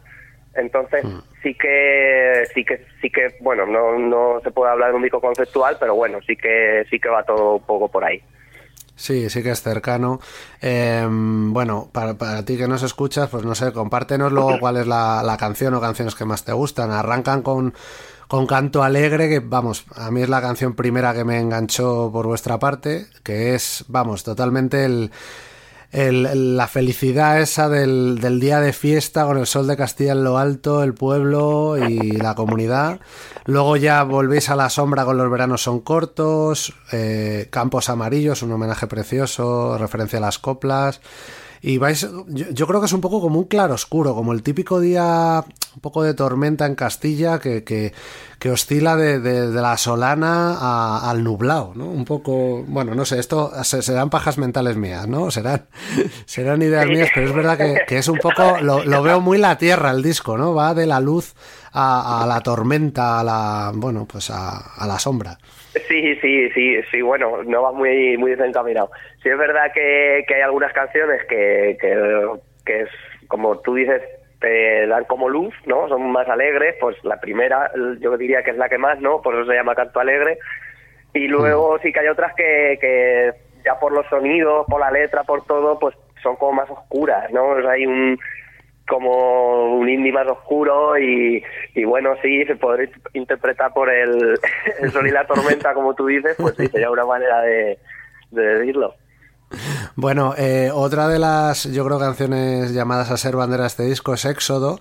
Entonces 0.60 1.06
sí 1.42 1.56
que 1.56 2.44
sí 2.54 2.64
que 2.64 2.86
sí 3.02 3.10
que 3.10 3.36
bueno 3.42 3.66
no, 3.66 3.98
no 3.98 4.40
se 4.42 4.52
puede 4.52 4.72
hablar 4.72 4.92
de 4.92 4.98
un 4.98 5.04
disco 5.04 5.22
conceptual, 5.22 5.78
pero 5.80 5.96
bueno 5.96 6.20
sí 6.26 6.36
que 6.36 6.86
sí 6.90 7.00
que 7.00 7.10
va 7.10 7.24
todo 7.24 7.56
un 7.56 7.66
poco 7.66 7.90
por 7.90 8.04
ahí. 8.04 8.22
Sí, 8.96 9.30
sí 9.30 9.42
que 9.42 9.52
es 9.52 9.62
cercano. 9.62 10.20
Eh, 10.62 11.08
bueno, 11.10 11.90
para, 11.94 12.16
para, 12.16 12.44
ti 12.44 12.58
que 12.58 12.68
nos 12.68 12.84
escuchas, 12.84 13.30
pues 13.30 13.46
no 13.46 13.56
sé, 13.56 13.72
compártenos 13.72 14.34
luego 14.34 14.60
cuál 14.60 14.76
es 14.76 14.88
la, 14.88 15.24
la, 15.24 15.38
canción 15.38 15.74
o 15.74 15.80
canciones 15.80 16.16
que 16.16 16.26
más 16.26 16.44
te 16.44 16.52
gustan. 16.52 16.92
Arrancan 16.92 17.42
con, 17.42 17.74
con 18.28 18.46
Canto 18.46 18.84
Alegre, 18.84 19.30
que 19.30 19.40
vamos, 19.40 19.86
a 19.96 20.12
mí 20.12 20.22
es 20.22 20.28
la 20.28 20.42
canción 20.42 20.76
primera 20.76 21.14
que 21.14 21.24
me 21.24 21.40
enganchó 21.40 22.12
por 22.12 22.28
vuestra 22.28 22.60
parte, 22.60 23.08
que 23.24 23.56
es, 23.56 23.86
vamos, 23.88 24.26
totalmente 24.26 24.84
el, 24.84 25.12
el, 25.92 26.56
la 26.56 26.68
felicidad 26.68 27.42
esa 27.42 27.68
del, 27.68 28.20
del, 28.20 28.40
día 28.40 28.60
de 28.60 28.74
fiesta 28.74 29.26
con 29.26 29.38
el 29.38 29.48
sol 29.48 29.68
de 29.68 29.76
Castilla 29.76 30.12
en 30.12 30.24
lo 30.24 30.38
alto, 30.38 30.84
el 30.84 30.94
pueblo 30.94 31.78
y 31.78 32.12
la 32.12 32.36
comunidad. 32.36 33.00
Luego 33.46 33.76
ya 33.78 34.04
volvéis 34.04 34.50
a 34.50 34.56
la 34.56 34.70
sombra 34.70 35.06
con 35.06 35.18
los 35.18 35.32
veranos 35.32 35.64
son 35.64 35.80
cortos, 35.80 36.74
eh, 36.92 37.48
Campos 37.50 37.90
Amarillos, 37.90 38.44
un 38.44 38.52
homenaje 38.52 38.88
precioso, 38.88 39.78
referencia 39.78 40.20
a 40.20 40.22
las 40.22 40.38
coplas. 40.38 41.02
Y 41.62 41.78
vais, 41.78 42.02
yo, 42.02 42.26
yo, 42.52 42.68
creo 42.68 42.80
que 42.80 42.86
es 42.86 42.94
un 42.94 43.02
poco 43.02 43.20
como 43.20 43.40
un 43.40 43.46
claro 43.46 43.74
oscuro, 43.74 44.16
como 44.16 44.32
el 44.32 44.44
típico 44.44 44.80
día, 44.80 45.44
un 45.76 45.82
poco 45.82 46.04
de 46.04 46.14
tormenta 46.14 46.66
en 46.66 46.76
Castilla 46.76 47.40
que, 47.40 47.64
que, 47.64 47.94
que 48.40 48.52
oscila 48.52 48.96
de, 48.96 49.20
de, 49.20 49.52
de, 49.52 49.62
la 49.62 49.78
solana 49.78 50.58
a, 50.58 51.10
al 51.10 51.24
nublado, 51.24 51.74
¿no? 51.76 51.86
Un 51.86 52.06
poco, 52.06 52.64
bueno, 52.66 52.96
no 52.96 53.04
sé, 53.04 53.20
esto 53.20 53.52
serán 53.64 54.10
pajas 54.10 54.38
mentales 54.38 54.78
mías, 54.78 55.08
¿no? 55.08 55.32
Serán, 55.32 55.66
serán 56.26 56.62
ideas 56.62 56.88
mías, 56.88 57.10
pero 57.14 57.28
es 57.28 57.36
verdad 57.36 57.58
que, 57.58 57.82
que 57.86 57.98
es 57.98 58.08
un 58.08 58.20
poco, 58.20 58.60
lo, 58.62 58.86
lo, 58.86 59.04
veo 59.04 59.20
muy 59.20 59.38
la 59.38 59.58
tierra 59.58 59.92
el 59.92 60.02
disco, 60.02 60.38
¿no? 60.38 60.54
Va 60.54 60.74
de 60.74 60.86
la 60.86 61.02
luz 61.02 61.34
a, 61.74 62.24
a 62.24 62.26
la 62.26 62.40
tormenta, 62.40 63.20
a 63.20 63.24
la, 63.24 63.72
bueno, 63.76 64.06
pues 64.06 64.30
a, 64.30 64.58
a 64.58 64.88
la 64.88 64.98
sombra. 64.98 65.38
Sí, 65.74 66.16
sí, 66.16 66.50
sí, 66.50 66.82
sí, 66.90 67.02
bueno, 67.02 67.44
no 67.44 67.62
va 67.62 67.72
muy, 67.72 68.18
muy 68.18 68.32
desencaminado. 68.32 68.90
Sí 69.22 69.30
es 69.30 69.38
verdad 69.38 69.72
que, 69.74 70.26
que 70.28 70.36
hay 70.36 70.42
algunas 70.42 70.74
canciones 70.74 71.24
que, 71.26 71.78
que, 71.80 72.30
que, 72.66 72.82
es, 72.82 72.90
como 73.28 73.60
tú 73.60 73.76
dices, 73.76 74.02
te 74.40 74.88
dan 74.88 75.04
como 75.06 75.30
luz, 75.30 75.54
¿no? 75.66 75.88
Son 75.88 76.12
más 76.12 76.28
alegres, 76.28 76.76
pues 76.80 76.98
la 77.04 77.20
primera 77.20 77.72
yo 78.00 78.18
diría 78.18 78.42
que 78.42 78.52
es 78.52 78.58
la 78.58 78.70
que 78.70 78.78
más, 78.78 79.00
¿no? 79.00 79.22
Por 79.22 79.36
eso 79.36 79.46
se 79.46 79.56
llama 79.56 79.76
Canto 79.76 80.00
Alegre. 80.00 80.40
Y 81.14 81.28
luego 81.28 81.78
sí, 81.78 81.88
sí 81.88 81.94
que 81.94 82.00
hay 82.00 82.08
otras 82.08 82.34
que, 82.36 82.78
que 82.82 83.34
ya 83.64 83.80
por 83.80 83.92
los 83.92 84.08
sonidos, 84.08 84.66
por 84.68 84.80
la 84.80 84.92
letra, 84.92 85.24
por 85.24 85.46
todo, 85.46 85.78
pues 85.78 85.96
son 86.24 86.36
como 86.36 86.54
más 86.54 86.70
oscuras, 86.70 87.32
¿no? 87.32 87.48
O 87.50 87.62
sea, 87.62 87.72
hay 87.72 87.86
un 87.86 88.18
como 88.90 89.78
un 89.78 89.88
indie 89.88 90.12
más 90.12 90.28
oscuro 90.28 90.98
y, 90.98 91.44
bueno, 91.86 92.16
sí, 92.22 92.44
se 92.46 92.56
podría 92.56 92.90
interpretar 93.14 93.72
por 93.72 93.90
el, 93.90 94.38
el, 94.82 94.92
sol 94.92 95.08
y 95.08 95.12
la 95.12 95.26
tormenta, 95.26 95.74
como 95.74 95.94
tú 95.94 96.08
dices, 96.08 96.36
pues 96.38 96.56
sí, 96.58 96.68
sería 96.68 96.90
una 96.90 97.06
manera 97.06 97.42
de, 97.42 97.78
de 98.32 98.42
decirlo. 98.42 98.96
Bueno, 99.96 100.34
eh, 100.38 100.70
otra 100.74 101.08
de 101.08 101.20
las, 101.20 101.66
yo 101.72 101.86
creo, 101.86 102.00
canciones 102.00 102.74
llamadas 102.74 103.12
a 103.12 103.18
ser 103.18 103.36
bandera 103.36 103.64
de 103.64 103.68
este 103.68 103.84
disco 103.84 104.14
es 104.14 104.26
Éxodo, 104.26 104.80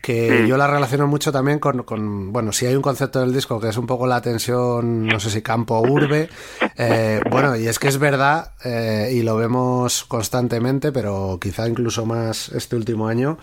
que 0.00 0.42
mm. 0.42 0.46
yo 0.46 0.56
la 0.56 0.66
relaciono 0.66 1.06
mucho 1.06 1.30
también 1.32 1.58
con, 1.58 1.82
con, 1.82 2.32
bueno, 2.32 2.52
si 2.52 2.66
hay 2.66 2.74
un 2.74 2.82
concepto 2.82 3.20
del 3.20 3.32
disco 3.32 3.60
que 3.60 3.68
es 3.68 3.76
un 3.76 3.86
poco 3.86 4.06
la 4.06 4.20
tensión, 4.20 5.06
no 5.06 5.20
sé 5.20 5.30
si 5.30 5.42
campo-urbe, 5.42 6.28
eh, 6.76 7.20
bueno, 7.30 7.56
y 7.56 7.66
es 7.66 7.78
que 7.78 7.88
es 7.88 7.98
verdad, 7.98 8.52
eh, 8.64 9.10
y 9.12 9.22
lo 9.22 9.36
vemos 9.36 10.04
constantemente, 10.04 10.92
pero 10.92 11.38
quizá 11.40 11.68
incluso 11.68 12.06
más 12.06 12.48
este 12.50 12.76
último 12.76 13.08
año, 13.08 13.38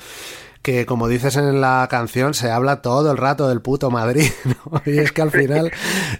que 0.64 0.86
como 0.86 1.08
dices 1.08 1.38
en 1.38 1.62
la 1.62 1.88
canción, 1.90 2.34
se 2.34 2.50
habla 2.50 2.82
todo 2.82 3.12
el 3.12 3.18
rato 3.18 3.48
del 3.48 3.62
puto 3.62 3.92
Madrid, 3.92 4.30
¿no? 4.44 4.82
Y 4.86 4.98
es 4.98 5.12
que 5.12 5.22
al 5.22 5.32
final, 5.32 5.72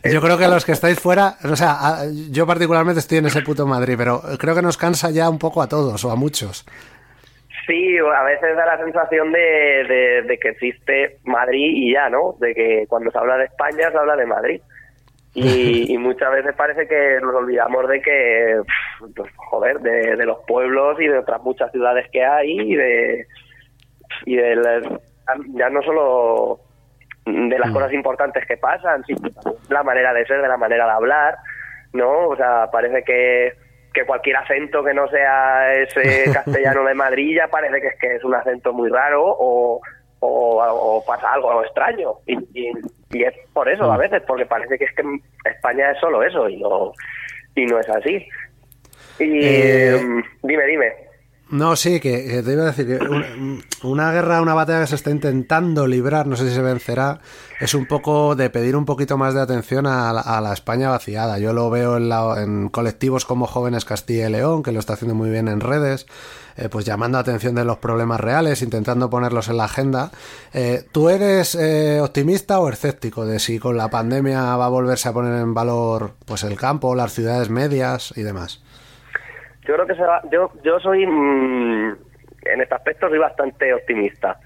yo 0.04 0.22
creo 0.22 0.38
que 0.38 0.48
los 0.48 0.66
que 0.66 0.72
estáis 0.72 1.00
fuera, 1.00 1.38
o 1.44 1.56
sea, 1.56 2.04
yo 2.30 2.46
particularmente 2.46 3.00
estoy 3.00 3.18
en 3.18 3.26
ese 3.26 3.42
puto 3.42 3.66
Madrid, 3.66 3.96
pero 3.98 4.22
creo 4.38 4.54
que 4.54 4.62
nos 4.62 4.78
cansa 4.78 5.10
ya 5.10 5.30
un 5.30 5.40
poco 5.40 5.62
a 5.64 5.68
todos 5.68 6.06
o 6.06 6.12
a 6.12 6.16
muchos. 6.16 6.64
Sí, 7.68 7.98
a 7.98 8.24
veces 8.24 8.56
da 8.56 8.66
la 8.66 8.78
sensación 8.78 9.32
de, 9.34 9.40
de, 9.40 10.22
de, 10.22 10.40
que 10.40 10.50
existe 10.50 11.18
Madrid 11.26 11.70
y 11.76 11.94
ya, 11.94 12.10
¿no? 12.10 12.36
De 12.40 12.56
que 12.56 12.86
cuando 12.88 13.12
se 13.12 13.18
habla 13.18 13.38
de 13.38 13.46
España 13.46 13.92
se 13.92 13.98
habla 13.98 14.16
de 14.16 14.26
Madrid. 14.26 14.62
Y, 15.34 15.94
y 15.94 15.98
muchas 15.98 16.32
veces 16.32 16.56
parece 16.56 16.88
que 16.88 17.20
nos 17.22 17.36
olvidamos 17.36 17.90
de 17.90 18.02
que, 18.02 18.62
pues, 19.14 19.32
joder, 19.36 19.82
de, 19.82 20.16
de, 20.16 20.26
los 20.26 20.38
pueblos 20.48 20.98
y 21.02 21.08
de 21.08 21.20
otras 21.20 21.44
muchas 21.44 21.70
ciudades 21.74 22.10
que 22.10 22.24
hay 22.24 22.58
y 22.58 22.76
de, 22.76 23.28
y 24.26 24.38
de 24.38 25.00
ya 25.54 25.70
no 25.70 25.82
solo 25.82 26.62
de 27.26 27.60
las 27.60 27.72
cosas 27.72 27.92
importantes 27.92 28.46
que 28.48 28.56
pasan, 28.56 29.04
sino 29.04 29.30
la 29.70 29.84
manera 29.84 30.14
de 30.14 30.26
ser, 30.26 30.42
de 30.42 30.48
la 30.48 30.56
manera 30.56 30.86
de 30.86 30.92
hablar, 30.92 31.38
¿no? 31.92 32.30
O 32.30 32.36
sea, 32.38 32.70
parece 32.72 33.04
que 33.04 33.52
que 33.98 34.06
cualquier 34.06 34.38
acento 34.38 34.84
que 34.84 34.94
no 34.94 35.08
sea 35.10 35.74
ese 35.74 36.26
castellano 36.34 36.84
de 36.84 36.94
Madrid 36.94 37.36
ya 37.36 37.48
parece 37.48 37.82
que 37.82 37.88
es 37.88 38.00
que 38.00 38.16
es 38.16 38.24
un 38.24 38.36
acento 38.36 38.72
muy 38.72 38.90
raro 38.90 39.24
o, 39.26 39.82
o, 40.20 40.64
o 40.64 41.06
pasa 41.06 41.34
algo 41.34 41.64
extraño. 41.64 42.14
Y, 42.28 42.36
y, 42.54 42.72
y, 43.12 43.24
es 43.24 43.34
por 43.54 43.68
eso 43.68 43.92
a 43.92 43.98
veces 43.98 44.22
porque 44.28 44.46
parece 44.46 44.78
que 44.78 44.86
es 44.86 44.96
que 44.96 45.04
España 45.50 45.92
es 45.92 46.00
solo 46.00 46.22
eso 46.24 46.48
y 46.48 46.58
no 46.58 46.92
y 47.56 47.66
no 47.66 47.80
es 47.80 47.90
así. 47.90 48.28
Y 49.20 49.40
eh... 49.44 50.00
dime 50.44 50.66
dime 50.66 51.07
no, 51.50 51.76
sí, 51.76 52.00
que, 52.00 52.26
que, 52.26 52.44
te 52.44 52.54
iba 52.54 52.64
a 52.64 52.66
decir 52.68 52.88
que 52.88 53.06
una, 53.06 53.28
una, 53.84 54.12
guerra, 54.12 54.42
una 54.42 54.54
batalla 54.54 54.82
que 54.82 54.88
se 54.88 54.96
está 54.96 55.12
intentando 55.12 55.88
librar, 55.88 56.28
no 56.28 56.36
sé 56.36 56.50
si 56.50 56.56
se 56.56 56.62
vencerá, 56.62 57.22
es 57.62 57.74
un 57.74 57.86
poco 57.86 58.36
de 58.36 58.50
pedir 58.50 58.76
un 58.76 58.86
poquito 58.86 59.18
más 59.18 59.34
de 59.34 59.42
atención 59.42 59.88
a 59.88 60.12
la, 60.12 60.22
a 60.22 60.42
la 60.42 60.54
España 60.54 60.90
vaciada. 60.90 61.40
Yo 61.40 61.54
lo 61.54 61.70
veo 61.70 61.98
en, 61.98 62.10
la, 62.10 62.44
en, 62.44 62.70
colectivos 62.70 63.26
como 63.26 63.48
Jóvenes 63.48 63.86
Castilla 63.86 64.28
y 64.28 64.32
León, 64.32 64.62
que 64.62 64.72
lo 64.72 64.80
está 64.80 64.94
haciendo 64.94 65.16
muy 65.16 65.30
bien 65.30 65.48
en 65.48 65.62
redes, 65.62 66.06
eh, 66.58 66.70
pues 66.70 66.86
llamando 66.86 67.18
atención 67.18 67.56
de 67.56 67.64
los 67.64 67.78
problemas 67.78 68.20
reales, 68.20 68.62
intentando 68.62 69.10
ponerlos 69.10 69.48
en 69.48 69.58
la 69.58 69.66
agenda. 69.66 70.12
Eh, 70.54 70.86
¿Tú 70.92 71.10
eres 71.10 71.56
eh, 71.56 72.02
optimista 72.02 72.60
o 72.60 72.68
escéptico 72.70 73.26
de 73.26 73.40
si 73.40 73.58
con 73.58 73.78
la 73.78 73.90
pandemia 73.90 74.58
va 74.58 74.66
a 74.66 74.70
volverse 74.70 75.08
a 75.08 75.14
poner 75.14 75.40
en 75.40 75.54
valor 75.54 76.16
pues 76.26 76.44
el 76.44 76.58
campo, 76.58 76.94
las 76.94 77.14
ciudades 77.14 77.50
medias 77.50 78.14
y 78.18 78.24
demás? 78.24 78.62
Yo 79.68 79.74
creo 79.74 79.86
que 79.88 79.96
se 79.96 80.04
va, 80.04 80.22
yo 80.32 80.52
yo 80.64 80.80
soy 80.80 81.06
mmm, 81.06 81.96
en 82.46 82.62
este 82.62 82.76
aspecto 82.76 83.10
soy 83.10 83.20
bastante 83.20 83.74
optimista. 83.74 84.40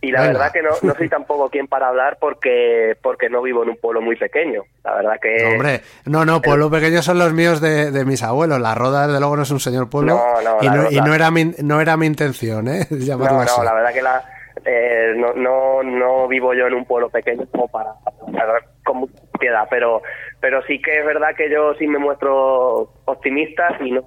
Y 0.00 0.12
la 0.12 0.20
Venga. 0.20 0.34
verdad 0.34 0.52
que 0.52 0.62
no, 0.62 0.68
no 0.82 0.94
soy 0.94 1.08
tampoco 1.08 1.50
quien 1.50 1.66
para 1.66 1.88
hablar 1.88 2.18
porque 2.20 2.96
porque 3.02 3.28
no 3.28 3.42
vivo 3.42 3.64
en 3.64 3.70
un 3.70 3.76
pueblo 3.78 4.00
muy 4.00 4.14
pequeño. 4.14 4.62
La 4.84 4.94
verdad 4.94 5.18
que 5.20 5.42
no, 5.42 5.50
hombre. 5.50 5.80
No 6.04 6.24
no 6.24 6.40
pueblos 6.40 6.72
el... 6.72 6.80
pequeños 6.80 7.04
son 7.04 7.18
los 7.18 7.32
míos 7.32 7.60
de, 7.60 7.90
de, 7.90 8.04
mis 8.04 8.22
abuelos. 8.22 8.60
La 8.60 8.76
roda 8.76 9.08
desde 9.08 9.18
luego 9.18 9.36
no 9.36 9.42
es 9.42 9.50
un 9.50 9.58
señor 9.58 9.90
pueblo 9.90 10.14
no, 10.14 10.40
no, 10.40 10.58
y, 10.60 10.68
no, 10.68 10.90
y 10.90 11.00
no 11.00 11.14
era 11.14 11.32
mi 11.32 11.46
no 11.64 11.80
era 11.80 11.96
mi 11.96 12.06
intención 12.06 12.68
eh 12.68 12.86
llamarlo 12.90 13.38
no, 13.38 13.42
así. 13.42 13.58
no 13.58 13.64
la 13.64 13.74
verdad 13.74 13.92
que 13.92 14.02
la 14.02 14.24
eh, 14.64 15.14
no, 15.16 15.32
no 15.34 15.82
no 15.82 16.28
vivo 16.28 16.54
yo 16.54 16.68
en 16.68 16.74
un 16.74 16.84
pueblo 16.84 17.10
pequeño 17.10 17.46
como 17.50 17.66
para, 17.66 17.90
para 18.32 18.60
con 18.84 19.08
piedad 19.40 19.66
pero 19.68 20.02
pero 20.40 20.62
sí 20.62 20.80
que 20.80 21.00
es 21.00 21.06
verdad 21.06 21.34
que 21.36 21.50
yo 21.50 21.74
sí 21.74 21.88
me 21.88 21.98
muestro 21.98 22.92
optimista 23.04 23.76
y 23.80 23.90
no 23.90 24.04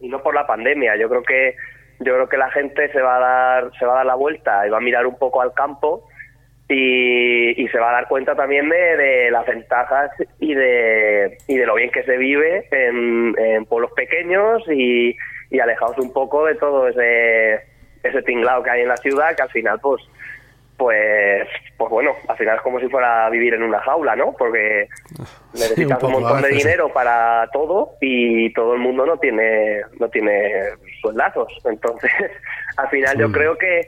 y 0.00 0.08
no 0.08 0.22
por 0.22 0.34
la 0.34 0.46
pandemia. 0.46 0.96
Yo 0.96 1.08
creo 1.08 1.22
que 1.22 1.56
yo 2.00 2.14
creo 2.14 2.28
que 2.28 2.36
la 2.36 2.50
gente 2.50 2.92
se 2.92 3.00
va 3.00 3.16
a 3.16 3.20
dar 3.20 3.70
se 3.78 3.86
va 3.86 3.94
a 3.94 3.96
dar 3.96 4.06
la 4.06 4.14
vuelta 4.14 4.66
y 4.66 4.70
va 4.70 4.78
a 4.78 4.82
mirar 4.82 5.06
un 5.06 5.18
poco 5.18 5.40
al 5.40 5.54
campo 5.54 6.06
y, 6.68 7.68
se 7.68 7.78
va 7.78 7.90
a 7.90 7.92
dar 7.92 8.08
cuenta 8.08 8.34
también 8.34 8.68
de, 8.68 8.96
de, 8.96 9.30
las 9.30 9.46
ventajas 9.46 10.10
y 10.40 10.54
de 10.54 11.38
y 11.46 11.56
de 11.56 11.66
lo 11.66 11.74
bien 11.74 11.90
que 11.90 12.02
se 12.02 12.16
vive 12.16 12.66
en, 12.70 13.34
en 13.38 13.64
pueblos 13.66 13.92
pequeños 13.92 14.62
y, 14.68 15.16
y 15.50 15.60
alejados 15.60 15.98
un 15.98 16.12
poco 16.12 16.44
de 16.46 16.54
todo 16.56 16.88
ese 16.88 17.62
ese 18.02 18.22
tinglado 18.22 18.62
que 18.62 18.70
hay 18.70 18.82
en 18.82 18.88
la 18.88 18.96
ciudad 18.96 19.34
que 19.36 19.42
al 19.42 19.50
final 19.50 19.78
pues 19.80 20.02
pues 20.76 21.48
pues 21.76 21.90
bueno, 21.90 22.12
al 22.28 22.36
final 22.36 22.56
es 22.56 22.62
como 22.62 22.80
si 22.80 22.88
fuera 22.88 23.26
a 23.26 23.30
vivir 23.30 23.54
en 23.54 23.62
una 23.62 23.80
jaula, 23.80 24.14
¿no? 24.16 24.32
Porque 24.38 24.88
necesitas 25.54 25.98
sí, 26.00 26.06
un, 26.06 26.14
un, 26.14 26.22
montón 26.22 26.42
de 26.42 26.48
dinero 26.48 26.92
para 26.92 27.48
todo 27.52 27.92
y 28.00 28.52
todo 28.52 28.74
el 28.74 28.80
mundo 28.80 29.06
no 29.06 29.18
tiene 29.18 29.80
no 29.98 30.08
tiene 30.08 30.52
sueldazos. 31.00 31.52
Entonces, 31.64 32.10
al 32.76 32.88
final 32.88 33.18
yo 33.18 33.30
creo 33.32 33.56
que 33.58 33.82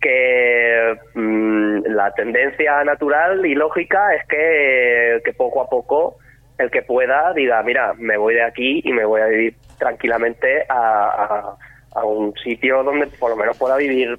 que 0.00 0.94
mmm, 1.14 1.80
la 1.88 2.10
tendencia 2.14 2.82
natural 2.84 3.44
y 3.44 3.54
lógica 3.54 4.14
es 4.14 4.26
que, 4.26 5.20
que 5.24 5.32
poco 5.34 5.60
a 5.62 5.68
poco 5.68 6.16
el 6.58 6.70
que 6.70 6.82
pueda 6.82 7.32
diga, 7.34 7.62
mira, 7.62 7.92
me 7.98 8.16
voy 8.16 8.34
de 8.34 8.42
aquí 8.42 8.80
y 8.84 8.92
me 8.92 9.04
voy 9.04 9.20
a 9.20 9.26
vivir 9.26 9.54
tranquilamente 9.78 10.64
a, 10.68 10.74
a- 10.74 11.56
a 12.00 12.04
un 12.04 12.32
sitio 12.36 12.82
donde 12.82 13.08
por 13.08 13.30
lo 13.30 13.36
menos 13.36 13.58
pueda 13.58 13.76
vivir 13.76 14.16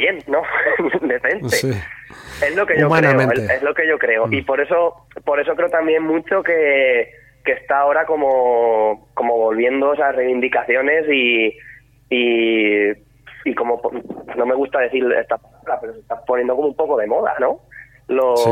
bien, 0.00 0.18
¿no? 0.26 0.42
Decente. 1.02 1.48
Sí. 1.48 1.70
Es 2.42 2.56
lo 2.56 2.66
que 2.66 2.78
yo 2.78 2.88
creo, 2.88 3.20
es, 3.20 3.62
lo 3.62 3.74
que 3.74 3.86
yo 3.86 3.98
creo. 3.98 4.26
Y 4.30 4.42
por 4.42 4.60
eso, 4.60 5.06
por 5.24 5.40
eso 5.40 5.54
creo 5.54 5.68
también 5.68 6.02
mucho 6.02 6.42
que, 6.42 7.12
que 7.44 7.52
está 7.52 7.80
ahora 7.80 8.06
como, 8.06 9.08
como 9.14 9.36
volviendo 9.36 9.92
esas 9.92 10.14
reivindicaciones 10.16 11.06
y, 11.08 11.54
y, 12.08 12.90
y 13.44 13.54
como 13.54 13.80
no 14.36 14.46
me 14.46 14.54
gusta 14.54 14.80
decir 14.80 15.04
esta 15.12 15.36
palabra, 15.38 15.78
pero 15.80 15.92
se 15.92 16.00
está 16.00 16.24
poniendo 16.24 16.56
como 16.56 16.68
un 16.68 16.76
poco 16.76 16.96
de 16.96 17.06
moda, 17.06 17.34
¿no? 17.38 17.60
Lo, 18.08 18.36
Sí. 18.36 18.50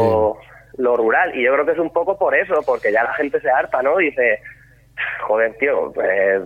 lo 0.76 0.96
rural. 0.96 1.34
Y 1.34 1.42
yo 1.44 1.52
creo 1.54 1.64
que 1.66 1.72
es 1.72 1.78
un 1.78 1.92
poco 1.92 2.18
por 2.18 2.34
eso, 2.34 2.60
porque 2.66 2.92
ya 2.92 3.04
la 3.04 3.14
gente 3.14 3.40
se 3.40 3.50
harta, 3.50 3.82
¿no? 3.82 3.96
Dice, 3.96 4.40
joder, 5.26 5.54
tío, 5.58 5.92
pues, 5.94 6.42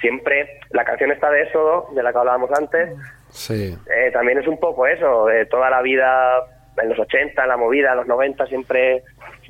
siempre 0.00 0.60
la 0.70 0.84
canción 0.84 1.10
está 1.12 1.30
de 1.30 1.42
eso, 1.42 1.88
de 1.94 2.02
la 2.02 2.12
que 2.12 2.18
hablábamos 2.18 2.50
antes. 2.52 2.90
Sí. 3.34 3.76
Eh, 3.94 4.10
también 4.12 4.38
es 4.38 4.46
un 4.46 4.58
poco 4.60 4.86
eso, 4.86 5.26
de 5.26 5.44
toda 5.46 5.68
la 5.68 5.82
vida, 5.82 6.34
en 6.80 6.88
los 6.88 6.98
80, 6.98 7.42
en 7.42 7.48
la 7.48 7.56
movida, 7.56 7.90
en 7.90 7.96
los 7.98 8.06
90, 8.06 8.46
siempre 8.46 9.02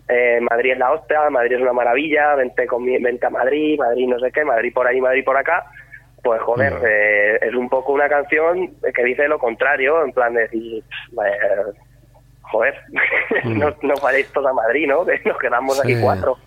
eh, 0.08 0.40
Madrid 0.40 0.72
es 0.72 0.78
la 0.78 0.92
hostia, 0.92 1.28
Madrid 1.30 1.56
es 1.56 1.60
una 1.62 1.72
maravilla, 1.74 2.34
vente, 2.34 2.66
conmi- 2.66 3.02
vente 3.02 3.26
a 3.26 3.30
Madrid, 3.30 3.78
Madrid 3.78 4.08
no 4.08 4.18
sé 4.18 4.32
qué, 4.32 4.44
Madrid 4.44 4.72
por 4.74 4.86
ahí, 4.86 5.00
Madrid 5.00 5.24
por 5.24 5.36
acá. 5.36 5.64
Pues 6.22 6.40
joder, 6.40 6.72
eh, 6.86 7.38
es 7.42 7.54
un 7.54 7.68
poco 7.68 7.92
una 7.92 8.08
canción 8.08 8.70
que 8.94 9.04
dice 9.04 9.28
lo 9.28 9.38
contrario, 9.38 10.02
en 10.02 10.12
plan 10.12 10.32
de 10.32 10.40
decir, 10.42 10.82
joder, 12.54 12.74
no, 13.44 13.74
no 13.82 13.94
a 13.94 14.52
Madrid, 14.52 14.86
¿no? 14.88 15.04
Que 15.06 15.20
nos 15.28 15.38
quedamos 15.38 15.80
aquí 15.80 15.94
Mm. 15.94 15.96
Sí. 15.96 16.02
cuatro. 16.02 16.38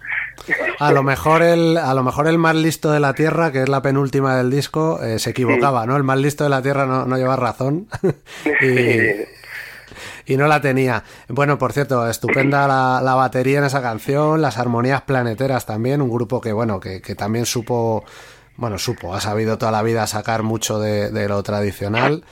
A 0.80 0.92
lo 0.92 1.04
mejor 1.12 1.42
el, 1.42 1.78
a 1.78 1.94
lo 1.94 2.04
mejor 2.04 2.28
el 2.28 2.38
más 2.38 2.56
listo 2.56 2.92
de 2.92 3.00
la 3.00 3.14
Tierra, 3.14 3.52
que 3.52 3.64
es 3.64 3.70
la 3.70 3.82
penúltima 3.82 4.38
del 4.38 4.50
disco, 4.50 5.02
eh, 5.04 5.20
se 5.20 5.32
equivocaba, 5.32 5.86
¿no? 5.86 5.96
El 5.98 6.04
más 6.04 6.18
listo 6.20 6.44
de 6.44 6.50
la 6.50 6.62
Tierra 6.62 6.86
no, 6.86 7.06
no 7.06 7.18
lleva 7.18 7.36
razón. 7.36 7.88
y, 8.62 10.34
y 10.34 10.38
no 10.38 10.48
la 10.48 10.62
tenía. 10.62 11.04
Bueno, 11.28 11.58
por 11.58 11.74
cierto, 11.74 12.08
estupenda 12.08 12.68
la, 12.68 13.02
la 13.04 13.16
batería 13.16 13.60
en 13.60 13.66
esa 13.66 13.82
canción, 13.82 14.42
las 14.42 14.58
armonías 14.58 15.02
planeteras 15.02 15.66
también, 15.66 16.02
un 16.02 16.10
grupo 16.10 16.40
que, 16.42 16.52
bueno, 16.54 16.80
que, 16.80 17.02
que 17.02 17.16
también 17.16 17.46
supo, 17.46 18.04
bueno, 18.58 18.78
supo, 18.78 19.14
ha 19.14 19.22
sabido 19.22 19.58
toda 19.58 19.72
la 19.72 19.84
vida 19.84 20.06
sacar 20.08 20.44
mucho 20.44 20.80
de, 20.80 21.28
lo 21.30 21.42
tradicional. 21.44 22.24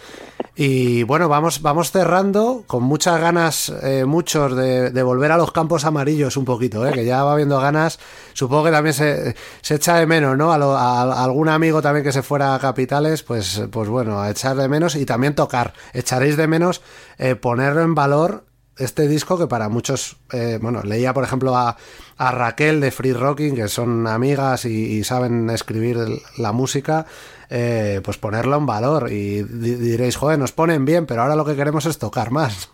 Y 0.57 1.03
bueno, 1.03 1.27
vamos, 1.27 1.61
vamos 1.61 1.91
cerrando 1.91 2.63
con 2.65 2.81
muchas 2.83 3.19
ganas, 3.19 3.69
eh, 3.83 4.05
muchos, 4.05 4.55
de, 4.55 4.89
volver 5.03 5.31
a 5.31 5.37
los 5.37 5.51
campos 5.51 5.83
amarillos 5.85 6.37
un 6.37 6.45
poquito, 6.45 6.87
¿eh? 6.87 6.93
que 6.93 7.03
ya 7.05 7.23
va 7.23 7.33
habiendo 7.33 7.59
ganas. 7.59 7.99
Supongo 8.33 8.65
que 8.65 8.71
también 8.71 8.93
se, 8.93 9.35
se 9.61 9.75
echa 9.75 9.95
de 9.97 10.07
menos, 10.07 10.37
¿no? 10.37 10.51
A, 10.53 10.57
lo- 10.57 10.77
a- 10.77 11.01
a 11.03 11.23
algún 11.23 11.49
amigo 11.49 11.81
también 11.81 12.03
que 12.05 12.11
se 12.13 12.23
fuera 12.23 12.55
a 12.55 12.59
capitales, 12.59 13.21
pues, 13.23 13.63
pues 13.71 13.89
bueno, 13.89 14.21
a 14.21 14.29
echar 14.31 14.55
de 14.55 14.67
menos 14.69 14.95
y 14.95 15.05
también 15.05 15.35
tocar. 15.35 15.73
Echaréis 15.93 16.37
de 16.37 16.47
menos 16.47 16.81
eh, 17.17 17.35
ponerlo 17.35 17.81
en 17.83 17.93
valor 17.95 18.45
este 18.77 19.07
disco 19.07 19.37
que 19.37 19.47
para 19.47 19.69
muchos, 19.69 20.17
eh, 20.33 20.59
bueno, 20.61 20.81
leía 20.83 21.13
por 21.13 21.23
ejemplo 21.23 21.55
a, 21.55 21.77
a 22.17 22.31
Raquel 22.31 22.81
de 22.81 22.91
Free 22.91 23.13
Rocking, 23.13 23.55
que 23.55 23.67
son 23.67 24.05
amigas 24.07 24.65
y, 24.65 25.03
saben 25.03 25.49
escribir 25.49 25.97
la 26.37 26.51
música, 26.51 27.05
eh, 27.49 28.01
pues 28.03 28.17
ponerlo 28.17 28.57
en 28.57 28.65
valor 28.65 29.09
y 29.11 29.43
di- 29.43 29.75
diréis, 29.75 30.17
joder, 30.17 30.37
nos 30.39 30.51
ponen 30.51 30.83
bien, 30.85 31.05
pero 31.05 31.21
ahora 31.21 31.35
lo 31.35 31.45
que 31.45 31.55
queremos 31.55 31.85
es 31.85 31.99
tocar 31.99 32.31
más. 32.31 32.71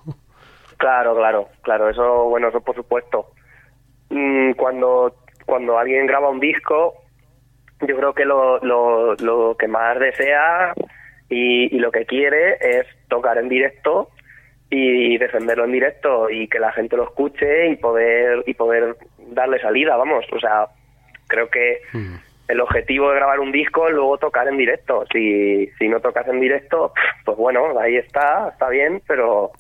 Claro, 0.78 1.16
claro, 1.16 1.50
claro, 1.62 1.90
eso, 1.90 2.24
bueno, 2.30 2.48
eso 2.48 2.62
por 2.62 2.76
supuesto. 2.76 3.28
Mm, 4.10 4.54
Cuando, 4.54 5.16
cuando 5.46 5.78
alguien 5.78 6.08
graba 6.08 6.30
un 6.30 6.40
disco, 6.40 6.96
yo 7.82 7.96
creo 7.96 8.14
que 8.14 8.26
lo, 8.26 8.58
lo, 8.60 9.14
lo 9.16 9.56
que 9.58 9.68
más 9.68 10.00
desea 10.00 10.74
y 11.30 11.78
lo 11.80 11.92
que 11.92 12.06
quiere 12.06 12.58
es 12.60 12.86
tocar 13.08 13.38
en 13.38 13.48
directo 13.50 14.10
y 14.74 15.18
defenderlo 15.18 15.66
en 15.66 15.74
directo 15.74 16.30
y 16.30 16.48
que 16.48 16.58
la 16.58 16.72
gente 16.72 16.96
lo 16.98 17.04
escuche 17.04 17.68
y 17.68 17.76
poder 17.76 18.42
y 18.48 18.54
poder 18.54 18.96
darle 19.28 19.60
salida, 19.60 19.98
vamos, 19.98 20.26
o 20.32 20.40
sea, 20.40 20.66
creo 21.28 21.50
que 21.50 21.82
el 22.48 22.60
objetivo 22.62 23.10
de 23.10 23.16
grabar 23.18 23.40
un 23.42 23.52
disco 23.52 23.88
es 23.88 23.94
luego 23.94 24.18
tocar 24.18 24.48
en 24.48 24.58
directo. 24.58 25.06
Si, 25.12 25.68
si 25.78 25.88
no 25.88 26.00
tocas 26.00 26.28
en 26.28 26.40
directo, 26.40 26.94
pues 27.26 27.38
bueno, 27.38 27.78
ahí 27.80 27.98
está, 27.98 28.50
está 28.50 28.70
bien, 28.70 29.02
pero 29.08 29.52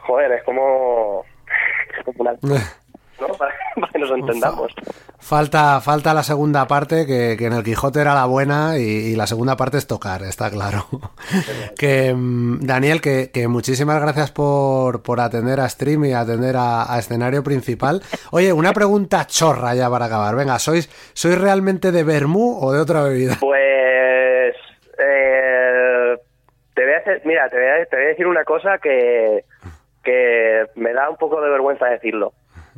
joder, 0.00 0.32
es 0.32 0.42
como, 0.44 1.24
es 1.98 2.04
como 2.04 2.22
una- 2.22 2.38
¿no? 3.20 3.28
Para, 3.34 3.54
para 3.80 3.92
que 3.92 3.98
nos 3.98 4.10
entendamos. 4.10 4.72
Falta, 5.18 5.80
falta 5.80 6.14
la 6.14 6.22
segunda 6.22 6.66
parte, 6.66 7.06
que, 7.06 7.36
que 7.36 7.46
en 7.46 7.52
el 7.52 7.64
Quijote 7.64 8.00
era 8.00 8.14
la 8.14 8.26
buena 8.26 8.78
y, 8.78 8.82
y 8.82 9.16
la 9.16 9.26
segunda 9.26 9.56
parte 9.56 9.78
es 9.78 9.86
tocar, 9.86 10.22
está 10.22 10.50
claro. 10.50 10.86
que 11.78 12.14
mm, 12.14 12.60
Daniel, 12.60 13.00
que, 13.00 13.30
que 13.32 13.48
muchísimas 13.48 14.00
gracias 14.00 14.30
por, 14.30 15.02
por 15.02 15.20
atender 15.20 15.60
a 15.60 15.68
stream 15.68 16.04
y 16.06 16.12
atender 16.12 16.56
a, 16.56 16.92
a 16.92 16.98
escenario 16.98 17.42
principal. 17.42 18.02
Oye, 18.30 18.52
una 18.52 18.72
pregunta 18.72 19.26
chorra 19.26 19.74
ya 19.74 19.90
para 19.90 20.06
acabar. 20.06 20.36
Venga, 20.36 20.58
¿sois, 20.58 20.88
¿sois 21.14 21.38
realmente 21.38 21.92
de 21.92 22.04
vermú 22.04 22.58
o 22.60 22.72
de 22.72 22.80
otra 22.80 23.02
bebida? 23.02 23.36
Pues 23.40 24.54
eh, 24.98 26.16
te 26.74 26.84
voy 26.84 26.94
a 26.94 26.98
hacer, 26.98 27.22
mira, 27.24 27.48
te 27.48 27.56
voy 27.56 27.66
a, 27.66 27.86
te 27.86 27.96
voy 27.96 28.04
a 28.04 28.08
decir 28.08 28.26
una 28.26 28.44
cosa 28.44 28.78
que, 28.78 29.44
que 30.02 30.66
me 30.76 30.92
da 30.92 31.10
un 31.10 31.16
poco 31.16 31.40
de 31.40 31.50
vergüenza 31.50 31.86
decirlo. 31.86 32.32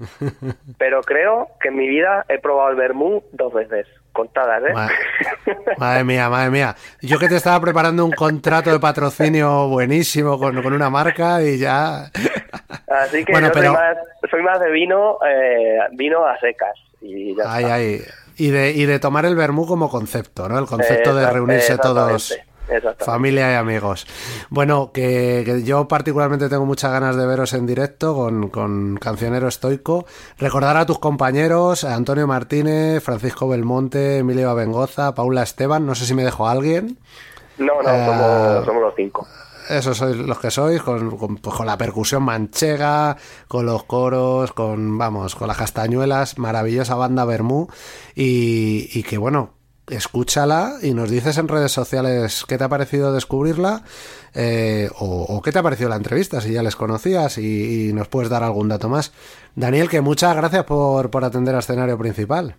Pero 0.78 1.02
creo 1.02 1.48
que 1.60 1.68
en 1.68 1.76
mi 1.76 1.88
vida 1.88 2.24
he 2.28 2.38
probado 2.38 2.70
el 2.70 2.76
vermú 2.76 3.22
dos 3.32 3.52
veces, 3.52 3.86
contadas, 4.12 4.62
¿eh? 4.68 4.72
Ma- 4.72 4.90
Madre 5.78 6.04
mía, 6.04 6.28
madre 6.28 6.50
mía. 6.50 6.74
Yo 7.02 7.18
que 7.18 7.28
te 7.28 7.36
estaba 7.36 7.60
preparando 7.60 8.04
un 8.04 8.12
contrato 8.12 8.70
de 8.72 8.78
patrocinio 8.80 9.68
buenísimo 9.68 10.38
con, 10.38 10.62
con 10.62 10.72
una 10.72 10.90
marca 10.90 11.42
y 11.42 11.58
ya... 11.58 12.10
Así 12.88 13.24
que 13.24 13.32
Bueno, 13.32 13.48
yo 13.48 13.52
pero- 13.52 13.66
soy, 13.72 13.74
más, 13.74 13.96
soy 14.30 14.42
más 14.42 14.60
de 14.60 14.70
vino, 14.70 15.18
eh, 15.26 15.78
vino 15.92 16.24
a 16.26 16.38
secas. 16.38 16.74
Y 17.00 17.34
ya 17.36 17.44
Ay, 17.46 17.62
está. 17.64 17.74
ay. 17.74 18.00
Y 18.36 18.50
de, 18.50 18.70
y 18.72 18.86
de 18.86 18.98
tomar 18.98 19.26
el 19.26 19.36
vermú 19.36 19.66
como 19.66 19.88
concepto, 19.90 20.48
¿no? 20.48 20.58
El 20.58 20.66
concepto 20.66 21.14
de 21.14 21.24
Exact- 21.26 21.32
reunirse 21.32 21.76
todos. 21.78 22.38
Familia 22.98 23.52
y 23.52 23.54
amigos. 23.56 24.06
Bueno, 24.48 24.90
que, 24.92 25.42
que 25.44 25.62
yo 25.62 25.88
particularmente 25.88 26.48
tengo 26.48 26.66
muchas 26.66 26.92
ganas 26.92 27.16
de 27.16 27.26
veros 27.26 27.52
en 27.52 27.66
directo 27.66 28.14
con, 28.14 28.48
con 28.48 28.96
Cancionero 28.96 29.48
Estoico. 29.48 30.06
Recordar 30.38 30.76
a 30.76 30.86
tus 30.86 30.98
compañeros, 30.98 31.84
a 31.84 31.94
Antonio 31.94 32.26
Martínez, 32.26 33.02
Francisco 33.02 33.48
Belmonte, 33.48 34.18
Emilio 34.18 34.50
Abengoza, 34.50 35.14
Paula 35.14 35.42
Esteban, 35.42 35.86
no 35.86 35.94
sé 35.94 36.06
si 36.06 36.14
me 36.14 36.24
dejo 36.24 36.46
a 36.46 36.52
alguien. 36.52 36.98
No, 37.58 37.82
no, 37.82 37.90
Eh, 37.90 38.06
somos, 38.06 38.64
somos 38.64 38.82
los 38.82 38.94
cinco. 38.96 39.26
Esos 39.68 39.98
sois 39.98 40.16
los 40.16 40.38
que 40.40 40.50
sois, 40.50 40.82
con, 40.82 41.16
con, 41.16 41.36
pues, 41.36 41.54
con 41.54 41.64
la 41.66 41.78
percusión 41.78 42.24
manchega, 42.24 43.16
con 43.46 43.66
los 43.66 43.84
coros, 43.84 44.52
con, 44.52 44.98
vamos, 44.98 45.36
con 45.36 45.46
las 45.46 45.58
castañuelas, 45.58 46.38
maravillosa 46.38 46.96
banda 46.96 47.24
Bermú. 47.24 47.68
Y, 48.16 48.88
y 48.92 49.04
que 49.04 49.16
bueno, 49.16 49.50
escúchala 49.90 50.74
y 50.82 50.94
nos 50.94 51.10
dices 51.10 51.38
en 51.38 51.48
redes 51.48 51.72
sociales 51.72 52.44
qué 52.48 52.58
te 52.58 52.64
ha 52.64 52.68
parecido 52.68 53.12
descubrirla 53.12 53.82
eh, 54.34 54.88
o, 54.98 55.40
qué 55.42 55.52
te 55.52 55.58
ha 55.58 55.62
parecido 55.62 55.88
la 55.88 55.96
entrevista, 55.96 56.40
si 56.40 56.52
ya 56.52 56.62
les 56.62 56.76
conocías 56.76 57.38
y, 57.38 57.92
nos 57.92 58.08
puedes 58.08 58.30
dar 58.30 58.42
algún 58.42 58.68
dato 58.68 58.88
más. 58.88 59.12
Daniel, 59.54 59.88
que 59.88 60.00
muchas 60.00 60.36
gracias 60.36 60.64
por, 60.64 61.10
por 61.10 61.24
atender 61.24 61.54
al 61.54 61.60
escenario 61.60 61.98
principal. 61.98 62.54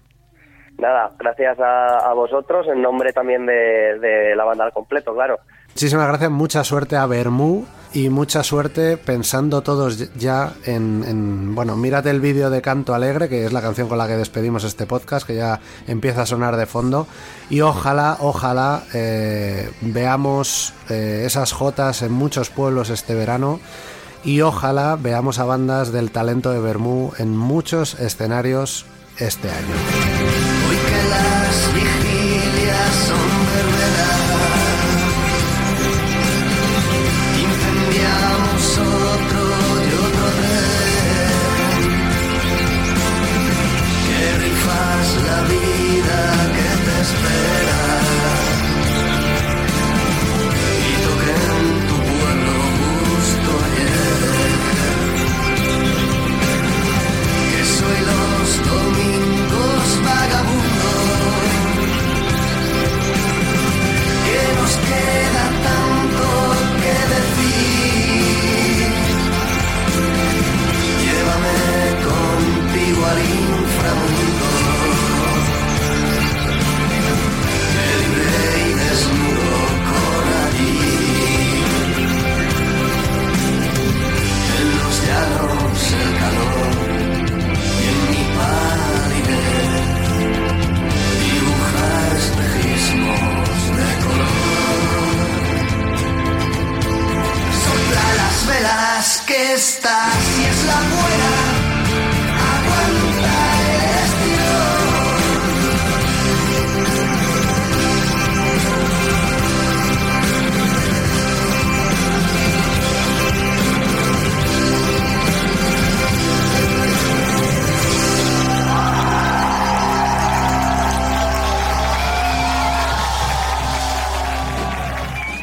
Nada, 0.78 1.12
gracias 1.18 1.60
a, 1.60 2.10
a 2.10 2.14
vosotros, 2.14 2.68
en 2.68 2.82
nombre 2.82 3.14
también 3.14 3.46
de 3.46 4.34
la 4.36 4.44
banda 4.44 4.66
al 4.66 4.74
completo, 4.74 5.14
claro. 5.14 5.40
Muchísimas 5.76 6.08
gracias, 6.08 6.32
mucha 6.32 6.64
suerte 6.64 6.96
a 6.98 7.06
Bermú 7.06 7.66
y 7.94 8.10
mucha 8.10 8.44
suerte 8.44 8.98
pensando 8.98 9.62
todos 9.62 10.14
ya 10.16 10.54
en, 10.66 11.04
en- 11.08 11.56
bueno, 11.56 11.76
mírate 11.76 12.10
el 12.10 12.22
vídeo 12.22 12.50
de 12.50 12.62
Canto 12.62 12.94
Alegre, 12.94 13.28
que 13.30 13.46
es 13.46 13.52
la 13.54 13.62
canción 13.62 13.88
con 13.90 13.98
la 13.98 14.08
que 14.08 14.16
despedimos 14.16 14.64
este 14.64 14.86
podcast, 14.86 15.26
que 15.26 15.36
ya 15.36 15.60
empieza 15.88 16.22
a 16.22 16.26
sonar 16.26 16.56
de 16.56 16.66
fondo, 16.66 17.08
y 17.50 17.62
ojalá, 17.62 18.18
ojalá 18.20 18.84
eh, 18.94 19.72
veamos 19.82 20.74
eh, 20.90 21.24
esas 21.26 21.52
jotas 21.52 22.02
en 22.02 22.12
muchos 22.14 22.50
pueblos 22.50 22.90
este 22.90 23.16
verano 23.16 23.60
y 24.24 24.42
ojalá 24.42 24.98
veamos 24.98 25.40
a 25.40 25.46
bandas 25.46 25.92
del 25.92 26.12
talento 26.12 26.52
de 26.52 26.60
Bermú 26.60 27.12
en 27.18 27.36
muchos 27.36 28.00
escenarios 28.00 28.86
este 29.18 29.50
año. 29.50 30.61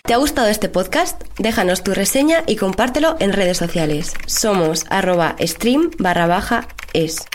¿Te 0.09 0.15
ha 0.15 0.17
gustado 0.17 0.49
este 0.49 0.71
podcast? 0.71 1.23
Déjanos 1.39 1.85
tu 1.85 1.93
reseña 1.93 2.43
y 2.47 2.57
compártelo 2.57 3.17
en 3.21 3.35
redes 3.35 3.59
sociales. 3.59 4.15
Somos 4.27 4.87
arroba 4.89 5.37
stream 5.39 5.91
barra 5.99 6.27
baja 6.27 6.67
es. 6.95 7.27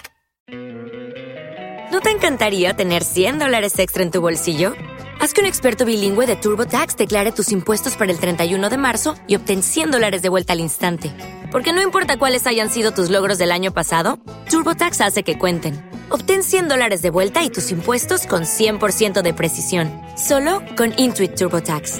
¿No 1.91 2.01
te 2.01 2.09
encantaría 2.09 2.73
tener 2.73 3.03
100 3.03 3.37
dólares 3.37 3.77
extra 3.77 4.01
en 4.01 4.09
tu 4.09 4.21
bolsillo? 4.21 4.73
Haz 5.21 5.35
que 5.35 5.41
un 5.41 5.47
experto 5.47 5.85
bilingüe 5.85 6.25
de 6.25 6.35
TurboTax 6.35 6.97
declare 6.97 7.31
tus 7.31 7.51
impuestos 7.51 7.95
para 7.95 8.11
el 8.11 8.17
31 8.17 8.67
de 8.71 8.77
marzo 8.77 9.13
y 9.27 9.35
obtén 9.35 9.61
100 9.61 9.91
dólares 9.91 10.23
de 10.23 10.29
vuelta 10.29 10.53
al 10.53 10.59
instante. 10.59 11.11
Porque 11.51 11.73
no 11.73 11.83
importa 11.83 12.17
cuáles 12.17 12.47
hayan 12.47 12.71
sido 12.71 12.91
tus 12.91 13.11
logros 13.11 13.37
del 13.37 13.51
año 13.51 13.71
pasado, 13.71 14.17
TurboTax 14.49 14.99
hace 15.01 15.21
que 15.21 15.37
cuenten. 15.37 15.79
Obtén 16.09 16.41
100 16.41 16.69
dólares 16.69 17.03
de 17.03 17.11
vuelta 17.11 17.43
y 17.43 17.51
tus 17.51 17.69
impuestos 17.69 18.25
con 18.25 18.45
100% 18.45 19.21
de 19.21 19.33
precisión. 19.35 19.91
Solo 20.17 20.63
con 20.75 20.91
Intuit 20.97 21.35
TurboTax. 21.35 21.99